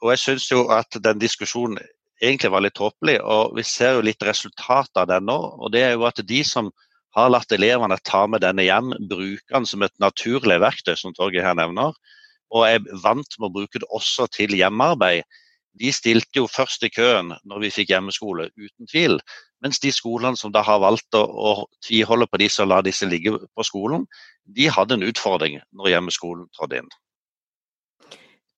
Og 0.03 0.13
jeg 0.13 0.23
syns 0.25 0.51
jo 0.51 0.65
at 0.75 0.99
den 1.03 1.19
diskusjonen 1.23 1.79
egentlig 2.21 2.51
var 2.53 2.63
litt 2.65 2.77
tåpelig, 2.77 3.17
og 3.23 3.55
vi 3.57 3.65
ser 3.65 3.97
jo 3.97 4.05
litt 4.05 4.23
resultat 4.23 4.91
av 4.99 5.07
den 5.09 5.27
nå. 5.29 5.37
Og 5.61 5.71
det 5.73 5.85
er 5.87 5.95
jo 5.95 6.05
at 6.09 6.21
de 6.27 6.43
som 6.47 6.71
har 7.15 7.31
latt 7.31 7.51
elevene 7.51 7.97
ta 8.07 8.23
med 8.27 8.43
denne 8.43 8.63
hjem, 8.65 8.93
bruke 9.09 9.51
den 9.51 9.67
som 9.67 9.83
et 9.83 9.93
naturlig 9.99 10.59
verktøy, 10.63 10.95
som 10.99 11.15
Torgeir 11.15 11.45
her 11.45 11.57
nevner, 11.59 11.95
og 12.51 12.67
er 12.67 12.83
vant 13.03 13.37
med 13.39 13.49
å 13.49 13.53
bruke 13.59 13.79
det 13.79 13.89
også 13.91 14.27
til 14.35 14.55
hjemmearbeid, 14.55 15.27
de 15.79 15.91
stilte 15.95 16.41
jo 16.41 16.49
først 16.51 16.83
i 16.83 16.91
køen 16.91 17.31
når 17.47 17.61
vi 17.63 17.71
fikk 17.71 17.93
hjemmeskole, 17.93 18.49
uten 18.59 18.89
tvil. 18.91 19.19
Mens 19.63 19.79
de 19.79 19.91
skolene 19.95 20.39
som 20.39 20.51
da 20.51 20.63
har 20.67 20.81
valgt 20.83 21.15
å, 21.15 21.67
tviholde 21.85 22.27
på 22.27 22.41
disse 22.41 22.63
og 22.63 22.71
la 22.71 22.81
disse 22.83 23.07
ligge 23.07 23.37
på 23.39 23.65
skolen, 23.65 24.03
de 24.43 24.67
hadde 24.73 24.97
en 24.97 25.05
utfordring 25.07 25.61
når 25.77 25.93
hjemmeskolen 25.93 26.49
trådte 26.57 26.81
inn. 26.81 26.91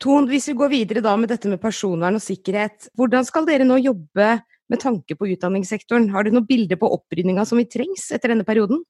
Ton, 0.02 0.26
hvis 0.28 0.50
vi 0.50 0.58
går 0.58 0.72
videre 0.72 1.04
da 1.06 1.14
med 1.20 1.30
dette 1.32 1.52
med 1.52 1.62
personvern 1.62 2.18
og 2.18 2.24
sikkerhet, 2.24 2.90
hvordan 2.98 3.28
skal 3.28 3.46
dere 3.48 3.68
nå 3.68 3.78
jobbe 3.84 4.34
med 4.72 4.82
tanke 4.84 5.18
på 5.20 5.30
utdanningssektoren? 5.34 6.10
Har 6.14 6.24
du 6.24 6.34
noen 6.34 6.48
bilder 6.48 6.80
på 6.80 6.90
opprydninga 6.96 7.46
som 7.48 7.60
vi 7.60 7.68
trengs 7.70 8.10
etter 8.16 8.34
denne 8.34 8.48
perioden? 8.48 8.84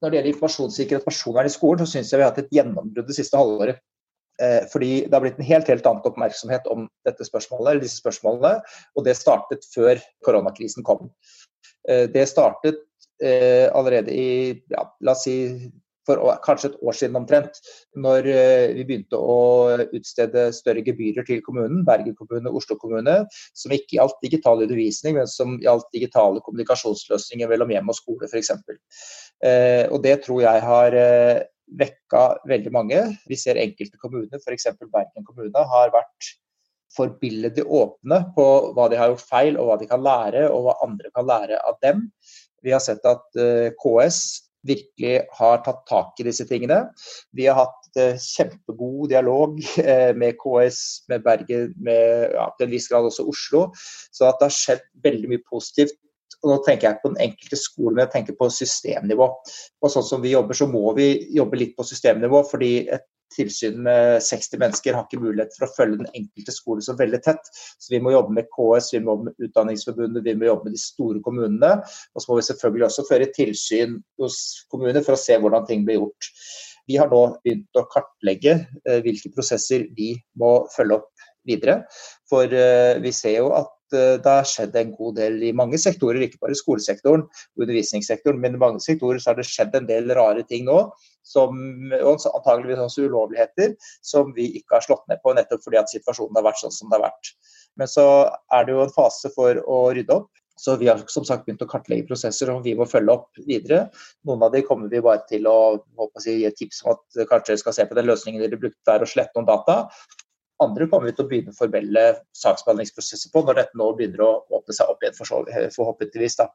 Når 0.00 0.10
det 0.10 0.18
gjelder 0.18 0.32
informasjonssikkerhet 0.32 1.04
og 1.04 1.10
personvern 1.10 1.48
i 1.48 1.52
skolen, 1.52 1.84
så 1.84 1.94
syns 1.94 2.12
jeg 2.12 2.20
vi 2.20 2.24
har 2.24 2.32
hatt 2.32 2.42
et 2.42 2.54
gjennombrudd 2.56 3.08
det 3.10 3.16
siste 3.18 3.40
halvåret. 3.40 3.82
Eh, 4.40 4.62
fordi 4.72 4.92
det 5.04 5.12
har 5.12 5.24
blitt 5.24 5.40
en 5.40 5.48
helt, 5.50 5.68
helt 5.68 5.88
annen 5.88 6.06
oppmerksomhet 6.08 6.68
om 6.72 6.86
dette 7.04 7.26
spørsmålet, 7.28 7.72
eller 7.72 7.84
disse 7.84 8.00
spørsmålene, 8.00 8.54
og 8.96 9.04
det 9.04 9.18
startet 9.18 9.66
før 9.74 10.00
koronakrisen 10.24 10.86
kom. 10.86 11.10
Eh, 11.88 12.06
det 12.12 12.24
startet 12.30 12.80
eh, 13.20 13.68
allerede 13.68 14.14
i 14.14 14.30
ja, 14.72 14.86
la 15.04 15.16
oss 15.16 15.26
si 15.28 15.36
for 16.10 16.40
kanskje 16.44 16.72
et 16.72 16.80
år 16.82 16.96
siden 16.98 17.18
omtrent, 17.20 17.60
når 17.94 18.26
vi 18.74 18.84
begynte 18.88 19.18
å 19.18 19.78
utstede 19.86 20.48
større 20.56 20.82
gebyrer 20.86 21.26
til 21.28 21.42
kommunen, 21.46 21.84
Bergen 21.86 22.16
kommune, 22.18 22.50
Oslo 22.50 22.76
kommune, 22.80 23.20
som 23.54 23.74
ikke 23.74 23.96
gjaldt 24.00 24.18
digital 24.26 24.64
undervisning, 24.66 25.16
men 25.20 25.30
som 25.30 25.56
gjaldt 25.62 25.88
digitale 25.94 26.42
kommunikasjonsløsninger 26.46 27.50
mellom 27.50 27.72
hjem 27.72 27.94
og 27.94 27.98
skole 27.98 28.28
f.eks. 28.30 28.52
Og 29.94 29.98
det 30.04 30.18
tror 30.26 30.44
jeg 30.44 30.66
har 30.66 30.98
vekka 31.78 32.24
veldig 32.50 32.72
mange. 32.74 33.00
Vi 33.30 33.38
ser 33.38 33.60
enkelte 33.60 33.98
kommuner, 34.02 34.42
f.eks. 34.42 34.68
Bergen 34.82 35.26
kommune, 35.26 35.66
har 35.74 35.94
vært 35.94 36.34
forbilledlig 36.96 37.64
åpne 37.70 38.24
på 38.34 38.46
hva 38.74 38.88
de 38.90 38.98
har 38.98 39.12
gjort 39.12 39.26
feil, 39.28 39.58
og 39.58 39.68
hva 39.68 39.78
de 39.80 39.88
kan 39.90 40.02
lære, 40.02 40.46
og 40.50 40.66
hva 40.66 40.78
andre 40.86 41.12
kan 41.14 41.28
lære 41.28 41.60
av 41.62 41.78
dem. 41.84 42.08
Vi 42.64 42.74
har 42.74 42.82
sett 42.84 43.04
at 43.08 43.40
eh, 43.40 43.70
KS 43.78 44.49
virkelig 44.66 45.14
har 45.38 45.62
tatt 45.64 45.84
tak 45.88 46.20
i 46.20 46.26
disse 46.26 46.46
tingene. 46.48 46.82
Vi 47.36 47.46
har 47.48 47.58
hatt 47.62 47.88
uh, 48.00 48.18
kjempegod 48.20 49.10
dialog 49.12 49.56
uh, 49.80 50.12
med 50.16 50.36
KS, 50.40 50.82
med 51.12 51.24
Bergen, 51.24 51.72
med 51.80 52.36
ja, 52.36 52.50
til 52.56 52.68
en 52.68 52.74
viss 52.74 52.90
grad 52.92 53.08
også 53.08 53.26
Oslo. 53.30 53.66
Så 54.12 54.28
det 54.28 54.48
har 54.48 54.56
skjedd 54.56 54.86
veldig 55.04 55.34
mye 55.34 55.44
positivt 55.48 55.96
og 56.40 56.48
nå 56.48 56.56
tenker 56.64 56.86
jeg 56.86 56.96
ikke 56.96 57.04
på 57.04 57.12
den 57.12 57.22
enkelte 57.26 57.56
skole, 57.60 57.92
men 57.92 58.04
jeg 58.06 58.12
tenker 58.14 58.36
på 58.38 58.46
systemnivå. 58.54 59.26
Og 59.84 59.92
sånn 59.92 60.06
som 60.06 60.22
vi 60.24 60.32
jobber, 60.32 60.56
så 60.56 60.68
må 60.70 60.94
vi 60.96 61.10
jobbe 61.36 61.58
litt 61.60 61.74
på 61.76 61.84
systemnivå. 61.84 62.40
fordi 62.48 62.70
et 62.88 63.04
tilsyn 63.34 63.78
med 63.86 64.20
60 64.24 64.60
mennesker 64.62 64.96
har 64.96 65.06
ikke 65.06 65.22
mulighet 65.22 65.54
for 65.56 65.66
å 65.66 65.74
følge 65.76 66.00
den 66.00 66.10
enkelte 66.14 66.54
skole 66.54 66.84
så 66.84 66.96
veldig 66.98 67.20
tett. 67.24 67.52
Så 67.78 67.92
vi 67.94 68.00
må 68.02 68.14
jobbe 68.14 68.36
med 68.38 68.48
KS, 68.54 68.92
vi 68.94 69.02
må 69.04 69.14
jobbe 69.14 69.30
med 69.30 69.46
Utdanningsforbundet, 69.48 70.24
vi 70.26 70.36
må 70.38 70.50
jobbe 70.50 70.68
med 70.70 70.76
de 70.78 70.82
store 70.82 71.22
kommunene. 71.26 71.76
Og 72.14 72.22
så 72.22 72.30
må 72.30 72.40
vi 72.40 72.48
selvfølgelig 72.48 72.88
også 72.88 73.06
føre 73.10 73.30
tilsyn 73.36 74.00
hos 74.20 74.40
kommuner 74.72 75.04
for 75.06 75.16
å 75.16 75.22
se 75.22 75.38
hvordan 75.40 75.68
ting 75.68 75.86
blir 75.86 76.00
gjort. 76.00 76.32
Vi 76.90 76.96
har 76.98 77.10
nå 77.10 77.20
begynt 77.44 77.78
å 77.78 77.86
kartlegge 77.92 78.56
eh, 78.58 79.00
hvilke 79.04 79.30
prosesser 79.34 79.86
vi 79.94 80.14
må 80.40 80.64
følge 80.74 80.98
opp 80.98 81.09
videre. 81.48 81.82
For 82.30 82.48
eh, 82.48 82.98
vi 83.04 83.12
ser 83.16 83.38
jo 83.40 83.52
at 83.58 83.76
Eh, 83.94 84.16
det 84.22 84.30
har 84.30 84.48
skjedd 84.48 84.76
en 84.78 84.92
god 84.96 85.16
del 85.18 85.38
i 85.46 85.52
mange 85.56 85.78
sektorer, 85.80 86.22
ikke 86.24 86.40
bare 86.44 86.58
skolesektoren 86.58 87.24
og 87.26 87.64
undervisningssektoren, 87.64 88.40
men 88.42 88.56
i 88.56 88.62
mange 88.62 88.82
sektorer 88.84 89.22
så 89.22 89.32
har 89.32 89.40
det 89.40 89.48
skjedd 89.48 89.74
en 89.76 89.88
del 89.88 90.12
rare 90.18 90.44
ting 90.48 90.66
nå. 90.68 90.82
Som, 91.30 91.60
og 92.00 92.22
antageligvis 92.26 92.80
også 92.80 93.04
ulovligheter 93.06 93.74
som 94.02 94.32
vi 94.34 94.48
ikke 94.58 94.78
har 94.78 94.86
slått 94.86 95.04
ned 95.10 95.20
på, 95.22 95.34
nettopp 95.36 95.62
fordi 95.62 95.78
at 95.78 95.92
situasjonen 95.92 96.38
har 96.38 96.46
vært 96.48 96.62
sånn 96.62 96.74
som 96.74 96.88
det 96.90 96.96
har 96.96 97.04
vært. 97.10 97.32
Men 97.78 97.90
så 97.92 98.06
er 98.56 98.64
det 98.66 98.74
jo 98.74 98.84
en 98.86 98.94
fase 98.94 99.30
for 99.36 99.60
å 99.68 99.80
rydde 99.94 100.16
opp. 100.16 100.30
Så 100.60 100.74
vi 100.76 100.88
har 100.90 100.98
som 101.08 101.24
sagt 101.24 101.46
begynt 101.46 101.62
å 101.64 101.68
kartlegge 101.70 102.08
prosesser 102.08 102.50
som 102.50 102.64
vi 102.64 102.74
må 102.76 102.84
følge 102.88 103.14
opp 103.14 103.38
videre. 103.46 103.86
Noen 104.28 104.42
av 104.44 104.50
de 104.52 104.60
kommer 104.66 104.90
vi 104.92 105.00
bare 105.04 105.22
til 105.28 105.46
å, 105.48 105.78
å 105.80 106.08
si, 106.20 106.34
gi 106.42 106.50
tips 106.56 106.82
om 106.84 106.96
at 106.96 107.22
kanskje 107.30 107.56
skal 107.62 107.76
se 107.76 107.86
på 107.88 107.96
den 107.96 108.10
løsningen 108.10 108.42
dere 108.42 108.58
brukte 108.60 108.90
der 108.90 109.06
og 109.06 109.12
slette 109.12 109.38
noen 109.38 109.48
data. 109.48 109.78
Andre 110.60 110.86
kommer 110.90 111.08
vi 111.08 111.16
til 111.16 111.24
å 111.24 111.30
begynne 111.30 111.56
formelle 111.56 112.04
saksbehandlingsprosesser 112.36 113.32
på 113.32 113.42
når 113.46 113.62
dette 113.62 113.80
nå 113.80 113.90
begynner 113.96 114.24
å 114.26 114.32
åpne 114.58 114.76
seg 114.76 114.92
opp 114.92 115.04
igjen, 115.04 115.16
forhåpentligvis. 115.74 116.36
Da. 116.40 116.50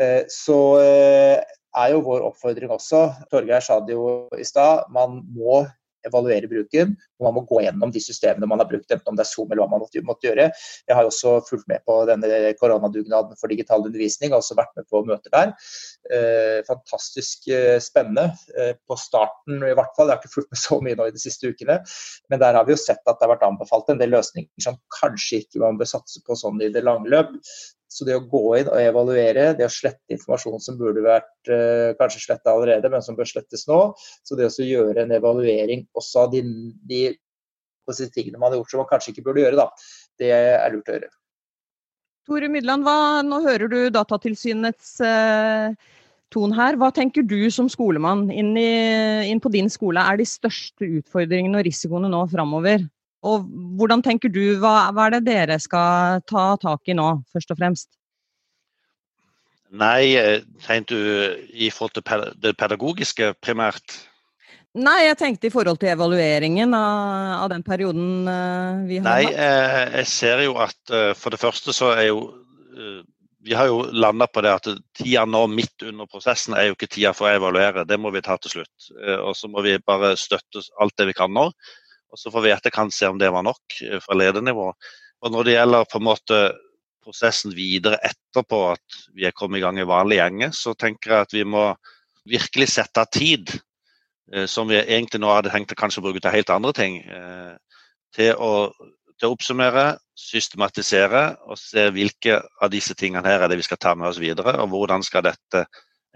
Eh, 0.00 0.22
så 0.32 0.58
eh, 0.80 1.42
er 1.78 1.92
jo 1.92 2.04
vår 2.06 2.24
oppfordring 2.30 2.72
også, 2.72 3.02
Torgeir 3.32 3.64
sa 3.64 3.80
det 3.84 3.96
jo 3.96 4.28
i 4.38 4.46
stad, 4.46 4.88
man 4.94 5.20
må 5.36 5.60
evaluere 6.08 6.50
bruken. 6.50 6.94
og 7.18 7.28
Man 7.28 7.36
må 7.38 7.44
gå 7.48 7.62
gjennom 7.64 7.92
de 7.94 8.02
systemene 8.02 8.48
man 8.50 8.62
har 8.62 8.68
brukt, 8.70 8.90
enten 8.90 9.12
om 9.12 9.18
det 9.18 9.24
er 9.24 9.30
Zoom 9.30 9.52
eller 9.52 9.64
hva 9.64 9.70
man 9.76 9.84
måtte, 9.84 10.26
gjøre. 10.28 10.48
Jeg 10.88 10.96
har 10.96 11.08
også 11.08 11.38
fulgt 11.48 11.68
med 11.70 11.84
på 11.88 12.00
denne 12.08 12.52
koronadugnaden 12.58 13.38
for 13.40 13.52
digital 13.52 13.84
undervisning, 13.86 14.32
og 14.32 14.42
også 14.42 14.58
vært 14.58 14.74
med 14.78 14.88
på 14.90 15.02
møter 15.08 15.34
der. 15.34 15.54
Eh, 16.08 16.58
fantastisk 16.68 17.48
eh, 17.52 17.78
spennende. 17.84 18.30
Eh, 18.58 18.74
på 18.88 18.98
starten 18.98 19.62
i 19.62 19.74
hvert 19.76 19.94
fall, 19.96 20.08
jeg 20.10 20.16
har 20.16 20.22
ikke 20.22 20.34
fulgt 20.34 20.52
med 20.54 20.62
så 20.64 20.80
mye 20.84 20.98
nå 20.98 21.08
i 21.08 21.14
de 21.14 21.22
siste 21.22 21.50
ukene, 21.52 21.80
men 22.32 22.42
der 22.42 22.56
har 22.58 22.68
vi 22.68 22.74
jo 22.74 22.80
sett 22.80 23.02
at 23.04 23.18
det 23.18 23.26
har 23.26 23.34
vært 23.36 23.48
anbefalt 23.48 23.90
en 23.92 24.00
del 24.00 24.14
løsninger 24.16 24.64
som 24.64 24.78
kanskje 25.00 25.42
ikke 25.44 25.62
man 25.62 25.80
bør 25.80 25.90
satse 25.90 26.22
på 26.26 26.36
sånn 26.38 26.62
i 26.64 26.72
det 26.74 26.84
lange 26.86 27.10
løp. 27.12 27.34
Så 27.98 28.06
det 28.06 28.14
å 28.14 28.22
gå 28.30 28.42
inn 28.60 28.68
og 28.70 28.78
evaluere, 28.78 29.50
det 29.58 29.66
å 29.66 29.72
slette 29.72 30.14
informasjon 30.14 30.62
som 30.62 30.76
burde 30.78 31.02
vært 31.02 31.50
eh, 31.50 31.96
kanskje 31.98 32.22
sletta 32.28 32.54
allerede, 32.54 32.90
men 32.92 33.02
som 33.02 33.18
bør 33.18 33.26
slettes 33.26 33.66
nå. 33.66 33.80
Så 34.22 34.38
det 34.38 34.46
å 34.46 34.66
gjøre 34.68 35.02
en 35.02 35.14
evaluering 35.16 35.82
også 35.98 36.26
av 36.26 36.36
de, 36.36 36.44
de, 36.86 37.00
de 37.90 38.10
tingene 38.14 38.38
man 38.38 38.52
har 38.52 38.60
gjort 38.60 38.70
som 38.70 38.84
man 38.84 38.90
kanskje 38.92 39.16
ikke 39.16 39.24
burde 39.26 39.42
gjøre, 39.42 39.58
da, 39.58 39.88
det 40.22 40.30
er 40.30 40.76
lurt 40.76 40.92
å 40.92 40.94
gjøre. 40.94 41.10
Tore 42.28 42.50
Mydland, 42.52 42.84
hva, 42.86 43.24
nå 43.24 43.40
hører 43.42 43.72
du 43.72 43.78
Datatilsynets 43.90 44.92
eh, 45.02 45.74
ton 46.30 46.54
her. 46.54 46.78
Hva 46.78 46.92
tenker 46.94 47.26
du 47.26 47.40
som 47.50 47.70
skolemann 47.72 48.28
inn, 48.30 48.52
i, 48.60 48.70
inn 49.26 49.42
på 49.42 49.50
din 49.50 49.72
skole 49.72 50.04
er 50.06 50.20
de 50.20 50.28
største 50.28 50.86
utfordringene 51.00 51.58
og 51.58 51.66
risikoene 51.66 52.12
nå 52.12 52.22
framover? 52.30 52.84
Og 53.26 53.46
hvordan 53.78 54.02
tenker 54.04 54.30
du, 54.30 54.42
hva, 54.62 54.90
hva, 54.94 55.08
er 55.08 55.16
det 55.18 55.26
dere 55.26 55.58
skal 55.62 56.20
ta 56.28 56.52
tak 56.62 56.86
i 56.86 56.94
nå, 56.94 57.08
først 57.34 57.54
og 57.54 57.58
fremst? 57.58 57.90
Nei, 59.68 60.14
eh, 60.16 60.44
tenkte 60.64 60.96
du 60.96 61.48
i 61.52 61.68
forhold 61.74 61.98
til 61.98 62.28
det 62.40 62.54
pedagogiske 62.56 63.34
primært? 63.42 63.98
Nei, 64.78 65.08
jeg 65.08 65.18
tenkte 65.18 65.48
i 65.48 65.52
forhold 65.52 65.80
til 65.80 65.90
evalueringen 65.90 66.72
av, 66.76 67.42
av 67.42 67.50
den 67.50 67.64
perioden 67.66 68.28
uh, 68.28 68.84
vi 68.86 69.00
har 69.00 69.08
Nei, 69.08 69.22
hatt. 69.26 69.34
Eh, 69.34 69.98
jeg 69.98 70.10
ser 70.12 70.44
jo 70.44 70.54
at 70.62 70.94
for 71.18 71.34
det 71.34 71.40
første 71.42 71.74
så 71.74 71.94
er 71.96 72.10
jo 72.12 72.20
Vi 73.48 73.54
har 73.54 73.66
jo 73.70 73.84
landa 73.94 74.26
på 74.28 74.42
det 74.44 74.50
at 74.52 74.66
tida 74.98 75.22
nå 75.24 75.46
midt 75.48 75.82
under 75.88 76.06
prosessen 76.10 76.54
er 76.54 76.68
jo 76.68 76.74
ikke 76.74 76.88
tida 76.90 77.14
for 77.16 77.30
å 77.30 77.36
evaluere. 77.38 77.86
Det 77.88 77.96
må 77.96 78.10
vi 78.12 78.20
ta 78.20 78.36
til 78.36 78.50
slutt. 78.50 78.88
Og 79.24 79.32
så 79.38 79.48
må 79.48 79.62
vi 79.64 79.78
bare 79.78 80.10
støtte 80.20 80.60
alt 80.82 80.92
det 80.98 81.06
vi 81.08 81.14
kan 81.16 81.32
nå. 81.32 81.46
Og 82.12 82.18
Så 82.18 82.32
får 82.32 82.44
vi 82.44 82.54
etterkant 82.54 82.94
se 82.94 83.08
om 83.08 83.18
det 83.20 83.30
var 83.32 83.44
nok 83.46 83.80
eh, 83.84 84.00
fra 84.04 84.16
ledernivå. 84.16 84.72
Og 85.22 85.32
Når 85.34 85.44
det 85.44 85.56
gjelder 85.56 85.88
på 85.90 86.00
en 86.00 86.08
måte 86.08 86.40
prosessen 87.04 87.54
videre 87.56 87.98
etterpå 88.04 88.60
at 88.74 88.98
vi 89.16 89.24
er 89.26 89.36
kommet 89.36 89.60
i 89.60 89.64
gang 89.64 89.78
i 89.80 89.88
vanlig 89.88 90.20
gjenge, 90.20 90.50
så 90.56 90.74
tenker 90.76 91.14
jeg 91.14 91.26
at 91.26 91.34
vi 91.36 91.44
må 91.48 91.70
virkelig 92.28 92.68
sette 92.74 93.02
av 93.02 93.10
tid, 93.12 93.54
eh, 94.32 94.46
som 94.46 94.68
vi 94.68 94.80
egentlig 94.80 95.22
nå 95.22 95.32
hadde 95.32 95.52
tenkt 95.54 95.72
å 95.72 95.80
kanskje 95.80 96.04
bruke 96.04 96.22
til 96.22 96.34
helt 96.34 96.52
andre 96.52 96.74
ting, 96.76 97.00
eh, 97.02 97.54
til 98.14 98.34
å, 98.36 98.70
til 99.18 99.28
å 99.28 99.34
oppsummere, 99.34 99.86
systematisere 100.18 101.22
og 101.46 101.58
se 101.60 101.86
hvilke 101.94 102.40
av 102.60 102.72
disse 102.72 102.96
tingene 102.98 103.28
her 103.28 103.44
er 103.44 103.52
det 103.52 103.60
vi 103.60 103.66
skal 103.66 103.80
ta 103.80 103.94
med 103.94 104.10
oss 104.10 104.20
videre, 104.20 104.56
og 104.62 104.72
hvordan 104.72 105.04
skal 105.06 105.24
dette 105.28 105.64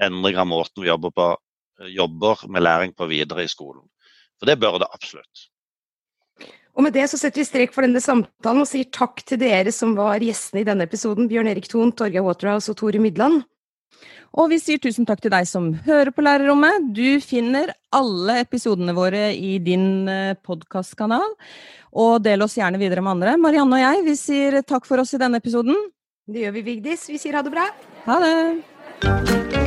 endre 0.03 0.45
måten 0.49 0.83
vi 0.83 0.91
jobber, 0.91 1.13
på, 1.15 1.29
jobber 1.93 2.47
med 2.49 2.65
læring 2.65 2.95
på 2.97 3.07
videre 3.11 3.45
i 3.45 3.51
skolen. 3.51 3.85
For 4.41 4.51
det 4.51 4.59
bør 4.59 4.81
det 4.83 4.91
absolutt. 4.91 5.52
Og 6.73 6.87
med 6.87 6.95
det 6.97 7.05
så 7.11 7.19
setter 7.21 7.43
vi 7.43 7.49
strek 7.49 7.75
for 7.75 7.85
denne 7.85 8.01
samtalen 8.01 8.65
og 8.65 8.69
sier 8.69 8.89
takk 8.89 9.21
til 9.29 9.41
dere 9.43 9.73
som 9.75 9.93
var 9.99 10.25
gjestene 10.25 10.63
i 10.63 10.69
denne 10.69 10.87
episoden, 10.89 11.29
Bjørn 11.29 11.51
Erik 11.53 11.69
Thon, 11.69 11.93
Torgeir 11.93 12.25
Waterhouse 12.25 12.73
og 12.73 12.79
Tore 12.81 13.03
Midland. 13.03 13.43
Og 14.33 14.49
vi 14.49 14.57
sier 14.63 14.81
tusen 14.81 15.05
takk 15.09 15.21
til 15.21 15.33
deg 15.35 15.45
som 15.49 15.69
hører 15.85 16.09
på 16.17 16.25
Lærerrommet. 16.25 16.89
Du 16.97 17.21
finner 17.21 17.75
alle 17.93 18.39
episodene 18.47 18.95
våre 18.97 19.29
i 19.37 19.59
din 19.61 20.09
eh, 20.09 20.33
podkastkanal. 20.41 21.37
Og 21.93 22.23
del 22.25 22.41
oss 22.41 22.57
gjerne 22.57 22.81
videre 22.81 23.05
med 23.05 23.19
andre. 23.19 23.37
Marianne 23.37 23.77
og 23.77 23.85
jeg, 23.85 24.05
vi 24.09 24.17
sier 24.17 24.63
takk 24.65 24.89
for 24.89 25.05
oss 25.05 25.13
i 25.13 25.21
denne 25.21 25.43
episoden. 25.43 25.77
Det 26.25 26.47
gjør 26.47 26.57
vi, 26.57 26.69
Vigdis. 26.71 27.11
Vi 27.13 27.21
sier 27.21 27.37
ha 27.37 27.45
det 27.45 27.53
bra. 27.53 27.69
Ha 28.09 28.23
det. 28.25 29.62